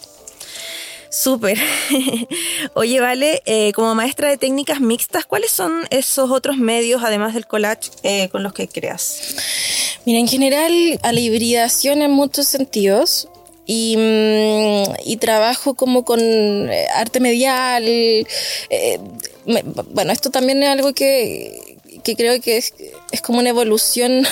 [1.10, 1.58] Súper.
[2.74, 7.46] Oye, Vale, eh, como maestra de técnicas mixtas, ¿cuáles son esos otros medios, además del
[7.46, 9.34] collage, eh, con los que creas?
[10.06, 13.28] Mira, en general, a la hibridación en muchos sentidos.
[13.68, 17.84] Y, mm, y, trabajo como con eh, arte medial.
[19.90, 22.74] Bueno, esto también es algo que, que creo que es,
[23.12, 24.26] es como una evolución,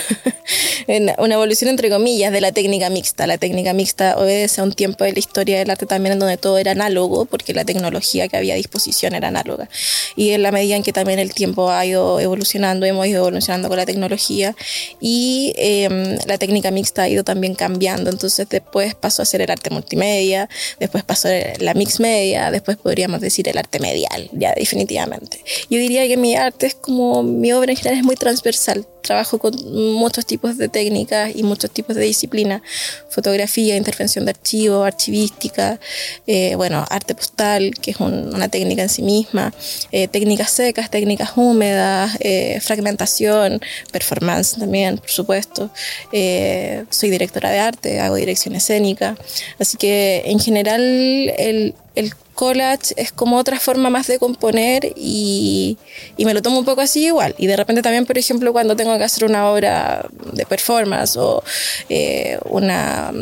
[1.19, 3.27] una evolución entre comillas de la técnica mixta.
[3.27, 6.37] La técnica mixta obedece a un tiempo de la historia del arte también en donde
[6.37, 9.69] todo era análogo, porque la tecnología que había a disposición era análoga.
[10.17, 13.69] Y en la medida en que también el tiempo ha ido evolucionando, hemos ido evolucionando
[13.69, 14.57] con la tecnología
[15.01, 18.11] y em, la técnica mixta ha ido también cambiando.
[18.11, 20.49] Entonces después pasó a ser el arte multimedia,
[20.81, 25.43] después pasó la mix media, después podríamos decir el arte medial, ya definitivamente.
[25.71, 28.64] Yo diría que mi arte es como, mi obra en general es muy transversal
[29.03, 29.55] Trabajo con
[29.93, 32.63] muchos tipos de técnicas y muchos tipos de disciplinas.
[33.11, 35.79] Fotografía, intervención de archivo, archivística,
[36.27, 39.53] eh, bueno, arte postal, que es una técnica en sí misma,
[39.93, 43.61] eh, técnicas secas, técnicas húmedas, eh, fragmentación,
[43.93, 45.71] performance también, por supuesto.
[46.11, 49.17] soy directora de arte, hago dirección escénica.
[49.59, 55.79] Así que en general el, el collage es como otra forma más de componer y,
[56.17, 57.35] y, me lo tomo un poco así igual.
[57.39, 61.43] Y de repente también, por ejemplo, cuando tengo que hacer una obra de performance o
[61.89, 63.13] eh, una...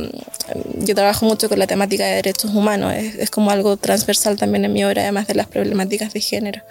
[0.79, 4.65] Yo trabajo mucho con la temática de derechos humanos, es, es, como algo transversal también
[4.65, 6.63] en mi obra, además de las problemáticas de género.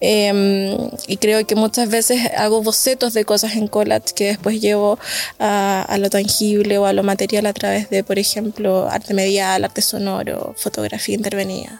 [0.00, 4.98] Em, y creo que muchas veces hago bocetos de cosas en collage que después llevo
[5.38, 9.64] a, a lo tangible o a lo material a través de, por ejemplo, arte medial,
[9.64, 11.73] arte sonoro, fotografía intervenida.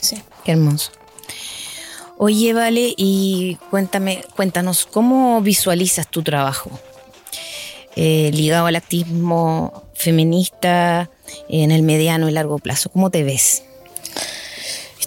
[0.00, 0.16] Sí.
[0.44, 0.92] Qué hermoso.
[2.18, 6.70] Oye, Vale, y cuéntame, cuéntanos, ¿cómo visualizas tu trabajo?
[7.96, 11.10] Eh, ligado al activismo feminista
[11.48, 13.64] en el mediano y largo plazo, ¿cómo te ves?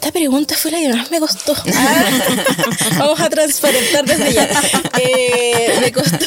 [0.04, 1.54] Esta pregunta fue la que más me costó.
[2.98, 4.50] vamos a transparentar desde ya.
[5.00, 6.18] Eh, me costó,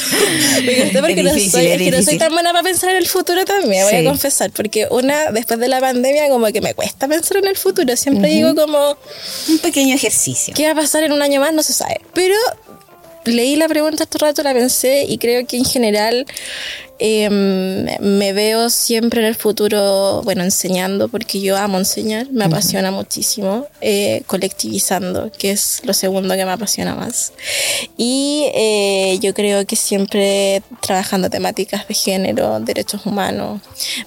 [0.64, 3.84] me costó porque no, soy, no soy tan buena para pensar en el futuro también,
[3.84, 4.50] voy a confesar.
[4.50, 7.94] Porque una, después de la pandemia, como que me cuesta pensar en el futuro.
[7.98, 8.96] Siempre digo como...
[9.48, 10.54] Un pequeño ejercicio.
[10.56, 11.52] ¿Qué va a pasar en un año más?
[11.52, 12.00] No se sabe.
[12.14, 12.34] Pero
[13.26, 16.26] leí la pregunta este rato, la pensé y creo que en general
[16.98, 22.90] Em, me veo siempre en el futuro, bueno, enseñando, porque yo amo enseñar, me apasiona
[22.90, 27.32] muchísimo, eh, colectivizando, que es lo segundo que me apasiona más.
[27.98, 33.60] Y eh, yo creo que siempre trabajando temáticas de género, derechos humanos,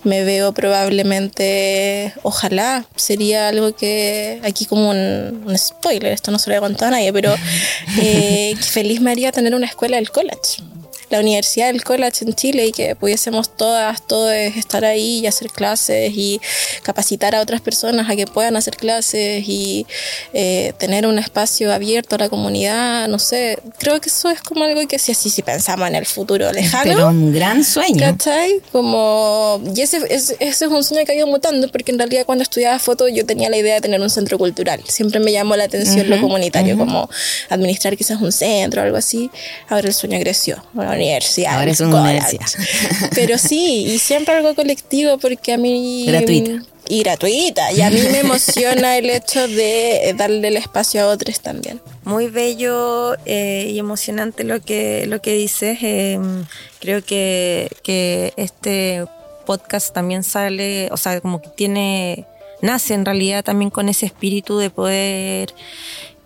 [0.04, 6.56] me veo probablemente, ojalá, sería algo que aquí como un, spoiler, esto no se lo
[6.56, 7.36] he contado a nadie, pero
[8.02, 10.64] eh, feliz me haría tener una escuela del college
[11.10, 15.50] la Universidad del College en Chile y que pudiésemos todas, todos estar ahí y hacer
[15.50, 16.40] clases y
[16.84, 19.86] capacitar a otras personas a que puedan hacer clases y
[20.34, 24.64] eh, tener un espacio abierto a la comunidad, no sé, creo que eso es como
[24.64, 26.84] algo que si así si pensamos en el futuro lejano.
[26.84, 28.00] Pero un gran sueño.
[28.00, 28.62] ¿Cachai?
[28.72, 32.44] Como, y ese, ese, es un sueño que ha ido mutando porque en realidad cuando
[32.44, 34.82] estudiaba foto yo tenía la idea de tener un centro cultural.
[34.88, 37.10] Siempre me llamó la atención lo comunitario, como
[37.50, 39.30] administrar quizás un centro o algo así.
[39.70, 40.64] Ahora el sueño creció
[41.00, 41.58] universidad.
[41.58, 42.46] Ahora es una universidad.
[43.16, 46.06] Pero sí, y siempre algo colectivo porque a mí...
[46.08, 46.64] Gratuita.
[46.88, 47.72] Y gratuita.
[47.72, 51.80] Y a mí me emociona el hecho de darle el espacio a otros también.
[52.04, 55.78] Muy bello eh, y emocionante lo que, lo que dices.
[55.82, 56.46] Em,
[56.80, 59.06] creo que, que este
[59.46, 62.26] podcast también sale, o sea, como que tiene,
[62.62, 65.54] nace en realidad también con ese espíritu de poder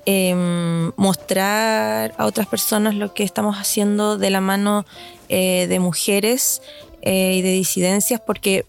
[0.06, 4.86] Em, mostrar a otras personas lo que estamos haciendo de la mano
[5.30, 6.62] eh, de mujeres
[7.04, 8.66] eh, y de disidencias, porque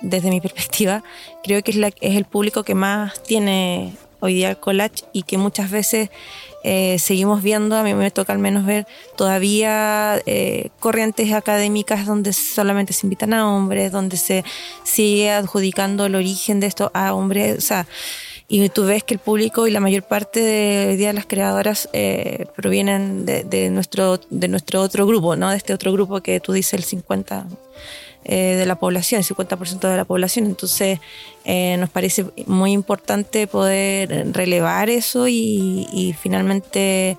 [0.00, 1.04] desde mi perspectiva
[1.44, 5.24] creo que es, la, es el público que más tiene hoy día el collage y
[5.24, 6.08] que muchas veces
[6.64, 10.22] eh, seguimos viendo, a mí me toca al menos ver todavía
[10.78, 14.42] corrientes académicas donde solamente se invitan a hombres, donde se
[14.84, 17.86] sigue adjudicando el origen de esto a hombres, o sea,
[18.52, 22.44] y tú ves que el público y la mayor parte de hoy las creadoras eh,
[22.54, 25.48] provienen de, nuestro, de nuestro otro grupo, ¿no?
[25.48, 27.46] De este otro grupo que tú dices el 50,
[28.24, 30.44] eh, de la población, el 50% de la población.
[30.44, 31.00] Entonces,
[31.46, 37.16] eh, nos parece muy importante poder relevar eso y, y finalmente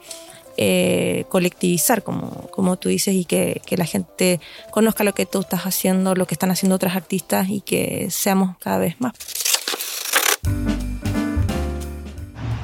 [0.55, 5.39] eh, colectivizar, como, como tú dices, y que, que, la gente conozca lo que tú
[5.39, 9.13] estás haciendo, lo que están haciendo otras artistas y que seamos cada vez más.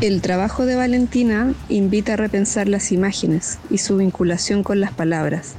[0.02, 5.56] El trabajo de Valentina invita a repensar las imágenes y su vinculación con las palabras.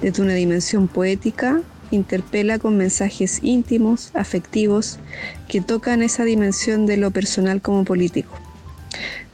[0.00, 1.60] Desde una dimensión poética,
[1.90, 5.00] interpela con mensajes íntimos, afectivos,
[5.48, 8.38] que tocan esa dimensión de lo personal como político.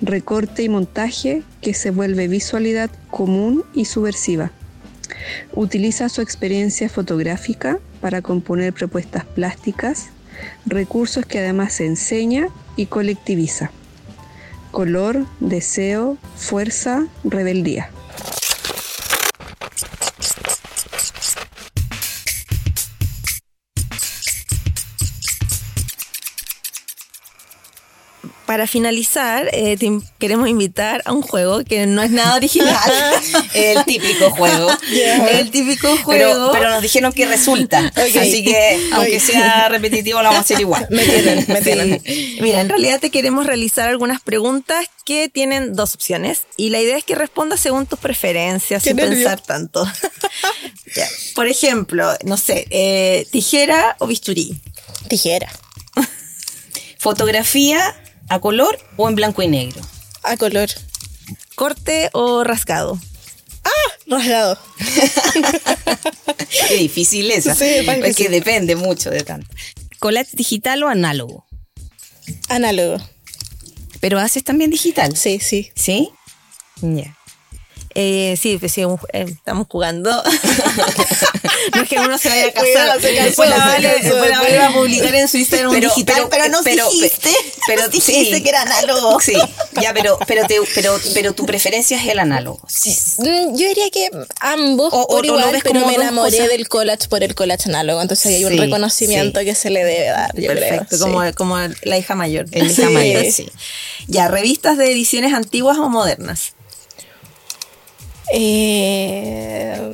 [0.01, 4.51] Recorte y montaje que se vuelve visualidad común y subversiva.
[5.53, 10.07] Utiliza su experiencia fotográfica para componer propuestas plásticas,
[10.64, 13.72] recursos que además enseña y colectiviza
[14.71, 17.91] color, deseo, fuerza, rebeldía.
[28.49, 32.80] Para finalizar, eh, te queremos invitar a un juego que no es nada original.
[33.55, 34.70] el típico juego.
[34.90, 36.53] El típico juego.
[36.53, 37.92] Pero, nos dijeron que resulta.
[37.94, 40.86] Así que, aunque sea repetitivo, lo vamos a hacer igual.
[40.90, 42.03] Me tienen, me tienen.
[42.40, 46.44] Mira, en realidad te queremos realizar algunas preguntas que tienen dos opciones.
[46.57, 49.86] Y la idea es que respondas según tus preferencias, sin pensar tanto.
[51.34, 54.59] Por ejemplo, no sé, eh, tijera o bisturí.
[55.07, 55.53] Tijera.
[56.96, 57.94] Fotografía
[58.29, 59.81] ¿A color o en blanco y negro?
[60.22, 60.68] A color.
[61.55, 62.99] ¿Corte o rasgado?
[63.64, 63.93] ¡Ah!
[64.07, 64.59] Rasgado.
[66.68, 67.55] Qué difícil esa.
[67.55, 67.64] Sí,
[68.05, 69.49] es que depende mucho de tanto.
[69.99, 71.47] ¿Collage digital o análogo?
[72.49, 72.99] Análogo.
[74.01, 75.16] ¿Pero haces también digital?
[75.16, 75.70] Sí, sí.
[75.74, 76.11] ¿Sí?
[76.81, 77.18] Ya.
[78.01, 78.82] Eh, sí, pues sí,
[79.12, 80.09] eh, estamos jugando.
[81.74, 83.01] no es que uno se vaya a casar.
[83.01, 87.32] Después la vale, a publicar en su Instagram pero, digital, pero, no pero, dijiste,
[87.66, 89.20] pero dijiste que era análogo.
[89.20, 89.34] Sí,
[89.82, 90.46] ya, pero, pero,
[90.76, 92.61] pero, pero tu preferencia es el análogo.
[93.16, 97.24] Mm, yo diría que ambos o, por igual, ves pero me enamoré del collage por
[97.24, 101.20] el collage análogo, entonces hay un reconocimiento que se le debe dar, yo Perfecto, como,
[101.34, 102.46] como la hija mayor.
[102.53, 103.51] La hija mayor, sí.
[104.07, 106.53] Ya, revistas de ediciones antiguas o modernas.
[108.33, 109.91] Eh,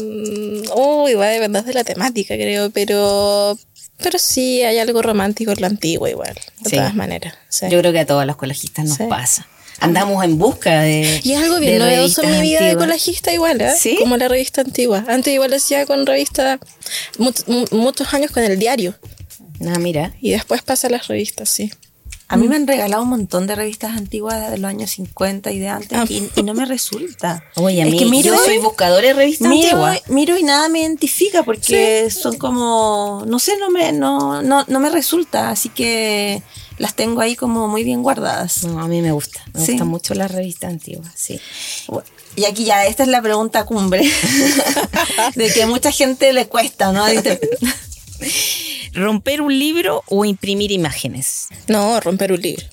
[0.75, 3.59] uy, va a depender de la temática, creo, pero
[3.99, 7.35] pero sí hay algo romántico en lo antiguo igual, de todas maneras.
[7.71, 9.47] Yo creo que a todos los colajistas nos pasa.
[9.81, 11.21] Andamos en busca de.
[11.23, 13.73] Y es algo bien novedoso en mi vida de colajista igual, ¿eh?
[13.79, 13.97] ¿Sí?
[13.99, 15.05] Como la revista antigua.
[15.09, 16.59] Antes igual decía con revista
[17.19, 18.95] muchos años con el diario.
[19.67, 20.15] Ah, mira.
[20.21, 21.73] Y después pasa a las revistas, sí.
[22.27, 25.59] A mí me han regalado un montón de revistas antiguas de los años 50 y
[25.59, 26.07] de antes ah.
[26.09, 27.45] y, no me resulta.
[27.57, 30.81] Oye, a mí, que miro, yo soy buscador de revistas miro, Miro y nada me
[30.81, 36.43] identifica porque son como, no sé, no me, no, no, no me resulta, así que
[36.79, 38.65] las tengo ahí como muy bien guardadas.
[38.65, 41.39] No, a mí me gusta, me gustan mucho las revistas antiguas, sí.
[42.37, 44.11] y aquí ya, esta es la pregunta cumbre,
[45.35, 47.05] de que a mucha gente le cuesta, ¿no?
[48.95, 51.49] ¿Romper un libro o imprimir imágenes?
[51.69, 52.65] No, romper un libro.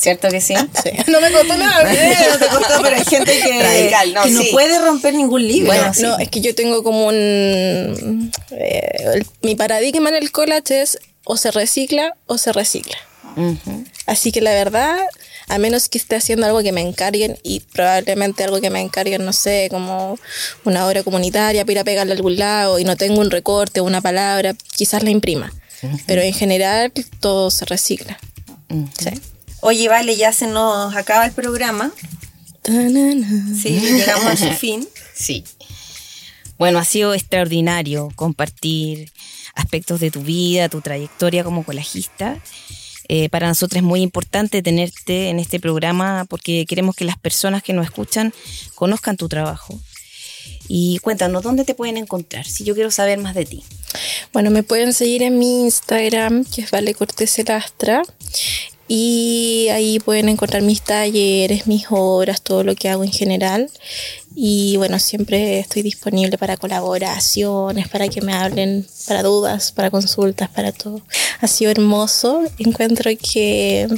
[0.00, 0.54] ¿Cierto que sí?
[1.06, 1.84] No me costó nada.
[2.30, 3.92] no te costó, pero hay gente que,
[4.30, 5.66] no, puede romper ningún libro.
[5.66, 8.32] Bueno, no, es que yo tengo como un...
[8.50, 12.96] Eh, mi paradigma en el collage es o se recicla o se recicla.
[14.06, 14.98] Así que la verdad,
[15.50, 19.24] a menos que esté haciendo algo que me encarguen y probablemente algo que me encarguen,
[19.24, 20.16] no sé, como
[20.64, 23.80] una obra comunitaria para ir a pegarle a algún lado y no tengo un recorte
[23.80, 25.52] o una palabra, quizás la imprima.
[26.06, 28.18] Pero en general todo se recicla.
[29.60, 31.90] Oye, vale, ya se nos acaba el programa.
[33.60, 34.86] Sí, llegamos a su fin.
[35.14, 35.42] Sí.
[36.58, 39.10] Bueno, ha sido extraordinario compartir
[39.54, 42.38] aspectos de tu vida, tu trayectoria como colajista.
[43.12, 47.60] Eh, para nosotros es muy importante tenerte en este programa porque queremos que las personas
[47.60, 48.32] que nos escuchan
[48.76, 49.76] conozcan tu trabajo.
[50.68, 52.46] Y cuéntanos, ¿dónde te pueden encontrar?
[52.46, 53.64] Si yo quiero saber más de ti.
[54.32, 57.36] Bueno, me pueden seguir en mi Instagram, que es Vale Cortés.
[58.86, 63.68] Y ahí pueden encontrar mis talleres, mis obras, todo lo que hago en general.
[64.34, 70.48] Y bueno, siempre estoy disponible para colaboraciones, para que me hablen, para dudas, para consultas,
[70.48, 71.02] para todo.
[71.40, 72.44] Ha sido hermoso.
[72.58, 73.88] Encuentro que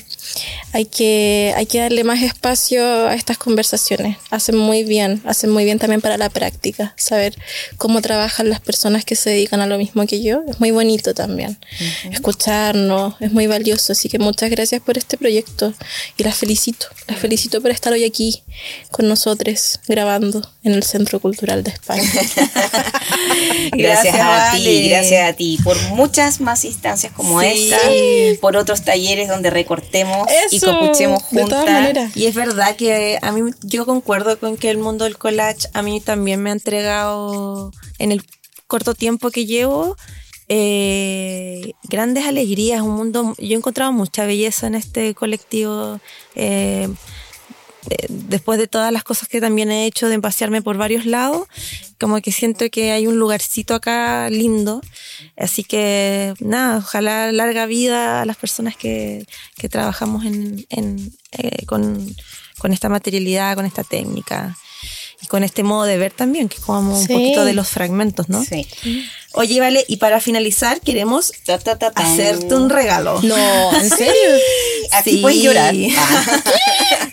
[0.72, 4.16] hay que, hay que darle más espacio a estas conversaciones.
[4.30, 6.94] Hacen muy bien, hacen muy bien también para la práctica.
[6.96, 7.36] Saber
[7.76, 11.12] cómo trabajan las personas que se dedican a lo mismo que yo es muy bonito
[11.12, 11.58] también.
[12.10, 13.92] Escucharnos es muy valioso.
[13.92, 15.74] Así que muchas gracias por este proyecto
[16.16, 16.86] y las felicito.
[17.06, 18.42] Las felicito por estar hoy aquí
[18.90, 20.21] con nosotros grabando
[20.62, 22.02] en el Centro Cultural de España.
[23.72, 27.70] gracias, a ti, gracias a ti, por muchas más instancias como Sí.
[27.72, 32.16] esta, por otros talleres donde recortemos y copuchemos juntas.
[32.16, 35.82] Y es verdad que a mí, yo concuerdo con que el mundo del collage a
[35.82, 38.24] mí también me ha entregado en el
[38.66, 39.96] corto tiempo que llevo
[40.48, 46.00] eh, grandes alegrías, un mundo, yo he encontrado mucha belleza en este colectivo.
[46.34, 46.88] eh,
[47.90, 51.46] eh, después de todas las cosas que también he hecho de pasearme por varios lados,
[51.98, 54.80] como que siento que hay un lugarcito acá lindo.
[55.36, 59.26] Así que nada, ojalá larga vida a las personas que,
[59.56, 62.14] que trabajamos en, en, eh, con,
[62.58, 64.56] con esta materialidad, con esta técnica
[65.22, 68.28] y con este modo de ver también, que es como un poquito de los fragmentos,
[68.28, 68.44] ¿no?
[68.44, 68.66] Sí.
[69.34, 72.04] Oye, vale, y para finalizar queremos Ta, ta, ta, tan.
[72.06, 73.20] hacerte un regalo.
[73.22, 74.12] No, ¿en serio?
[74.92, 75.16] Aquí Sí.
[75.18, 75.74] puedes llorar.
[75.96, 76.42] Ah,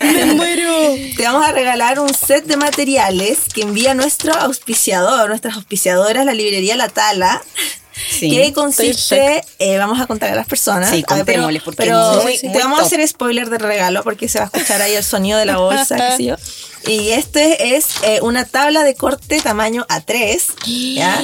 [0.02, 0.72] Me muero.
[1.16, 6.34] Te vamos a regalar un set de materiales que envía nuestro auspiciador, nuestras auspiciadoras, la
[6.34, 7.42] librería La Tala.
[7.92, 8.30] Sí.
[8.30, 10.90] Que consiste, eh, vamos a contar a las personas.
[10.90, 12.86] Sí, A ver, pero- contémosles, porque pero es muy- te muy vamos a top.
[12.86, 15.96] hacer spoiler del regalo porque se va a escuchar ahí el sonido de la bolsa,
[15.96, 16.36] qué sé yo.
[16.86, 20.40] Y este es eh, una tabla de corte tamaño A3,
[20.96, 21.22] ¿ya?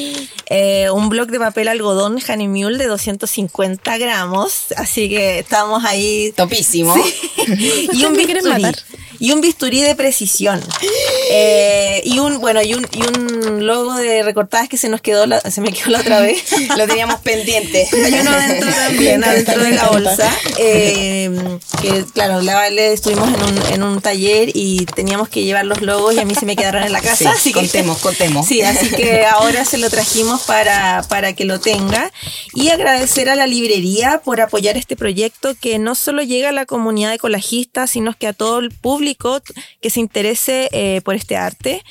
[0.50, 6.32] Eh, un bloc de papel algodón Honey Mule de 250 gramos, así que estamos ahí
[6.36, 6.94] Topísimo.
[7.46, 8.42] y un bisturí.
[8.62, 8.76] matar.
[9.18, 10.60] Y un bisturí de precisión.
[11.28, 15.26] Eh, y un, bueno, y un, y un logo de recortadas que se nos quedó,
[15.26, 16.44] la- se me quedó la otra vez.
[16.76, 17.88] Lo teníamos pendiente.
[18.04, 20.32] Hay uno adentro también, adentro de la bolsa.
[20.58, 25.64] eh, que claro, la Vale estuvimos en un, en un taller y teníamos que llevar
[25.66, 27.16] los logos y a mí se me quedaron en la casa.
[27.16, 28.46] Sí, así que- contemos, contemos.
[28.46, 32.12] Sí, así que ahora se lo trajimos para, para que lo tenga.
[32.54, 36.66] Y agradecer a la librería por apoyar este proyecto que no solo llega a la
[36.66, 41.36] comunidad de colajistas, sino que a todo el público que se interese eh, por este
[41.36, 41.82] arte.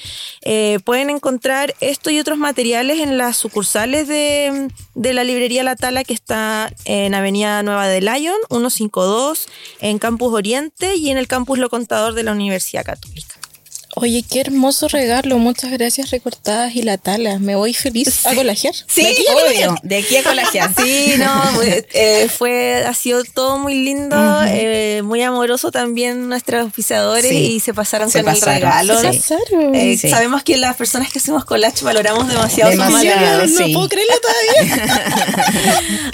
[0.42, 5.76] Eh, pueden encontrar esto y otros materiales en las sucursales de, de la librería La
[5.76, 9.48] Tala que está en Avenida Nueva de Lyon, 152,
[9.82, 13.35] en Campus Oriente y en el Campus Lo Contador de la Universidad Católica.
[13.96, 15.38] Oye, qué hermoso regalo.
[15.38, 17.40] Muchas gracias, recortadas y la tala.
[17.40, 18.74] Me voy feliz a colajear.
[18.88, 19.76] Sí, De aquí a obvio.
[19.84, 20.72] De aquí a colajear.
[20.86, 21.62] Sí, no,
[21.94, 24.16] eh, fue, ha sido todo muy lindo,
[24.48, 29.00] eh, muy amoroso también nuestros auspiciadores Sí, y se pasaron se con pasaron, el regalo.
[29.02, 29.36] Se.
[29.74, 30.10] Eh, Sí.
[30.10, 33.16] Sabemos que las personas que hacemos collage valoramos demasiado, su Demasiado.
[33.22, 33.54] material.
[33.54, 33.74] no sí.
[33.74, 35.02] puedo creerlo todavía.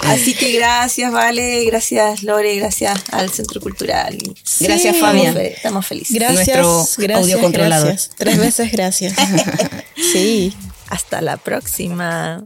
[0.00, 4.16] Así que gracias, Vale, gracias, Lore, gracias al Centro Cultural.
[4.60, 4.96] Gracias.
[4.96, 5.36] Fabián.
[5.38, 6.14] estamos felices.
[6.14, 7.40] Gracias, Nuestro gracias,
[7.80, 8.10] gracias.
[8.16, 9.14] Tres veces gracias.
[10.12, 10.54] Sí.
[10.90, 12.44] Hasta la próxima.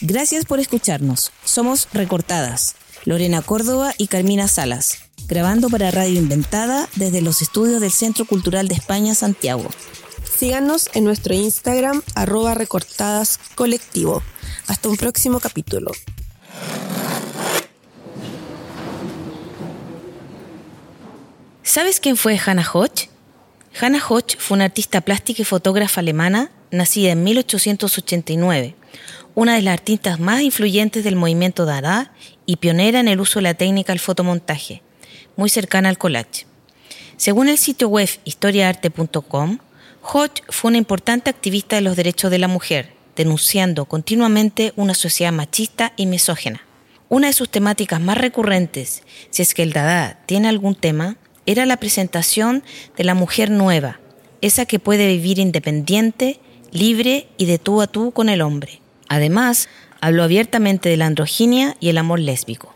[0.00, 1.32] Gracias por escucharnos.
[1.44, 2.74] Somos Recortadas,
[3.04, 4.98] Lorena Córdoba y Carmina Salas,
[5.28, 9.70] grabando para Radio Inventada desde los estudios del Centro Cultural de España, Santiago.
[10.38, 14.22] Síganos en nuestro Instagram, arroba recortadas colectivo.
[14.66, 15.92] Hasta un próximo capítulo.
[21.74, 23.08] ¿Sabes quién fue Hannah Hodge?
[23.80, 28.76] Hannah Hodge fue una artista plástica y fotógrafa alemana nacida en 1889,
[29.34, 32.12] una de las artistas más influyentes del movimiento Dada
[32.46, 34.82] y pionera en el uso de la técnica del fotomontaje,
[35.34, 36.46] muy cercana al collage.
[37.16, 39.58] Según el sitio web historiaarte.com,
[40.00, 45.32] Hodge fue una importante activista de los derechos de la mujer, denunciando continuamente una sociedad
[45.32, 46.60] machista y misógena.
[47.08, 51.16] Una de sus temáticas más recurrentes, si es que el Dada tiene algún tema,
[51.46, 52.62] era la presentación
[52.96, 54.00] de la mujer nueva,
[54.40, 56.40] esa que puede vivir independiente,
[56.72, 58.80] libre y de tú a tú con el hombre.
[59.08, 59.68] Además,
[60.00, 62.74] habló abiertamente de la androginia y el amor lésbico.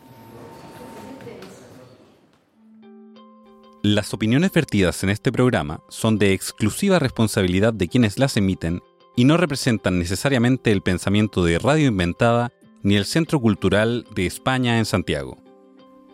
[3.83, 8.83] Las opiniones vertidas en este programa son de exclusiva responsabilidad de quienes las emiten
[9.17, 12.53] y no representan necesariamente el pensamiento de Radio Inventada
[12.83, 15.39] ni el Centro Cultural de España en Santiago.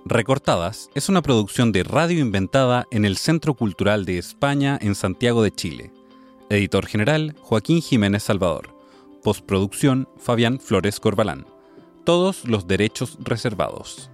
[0.07, 5.43] Recortadas es una producción de Radio Inventada en el Centro Cultural de España en Santiago
[5.43, 5.93] de Chile.
[6.51, 8.77] Editor general Joaquín Jiménez Salvador.
[9.23, 11.47] Postproducción Fabián Flores Corbalán.
[12.05, 14.11] Todos los derechos reservados.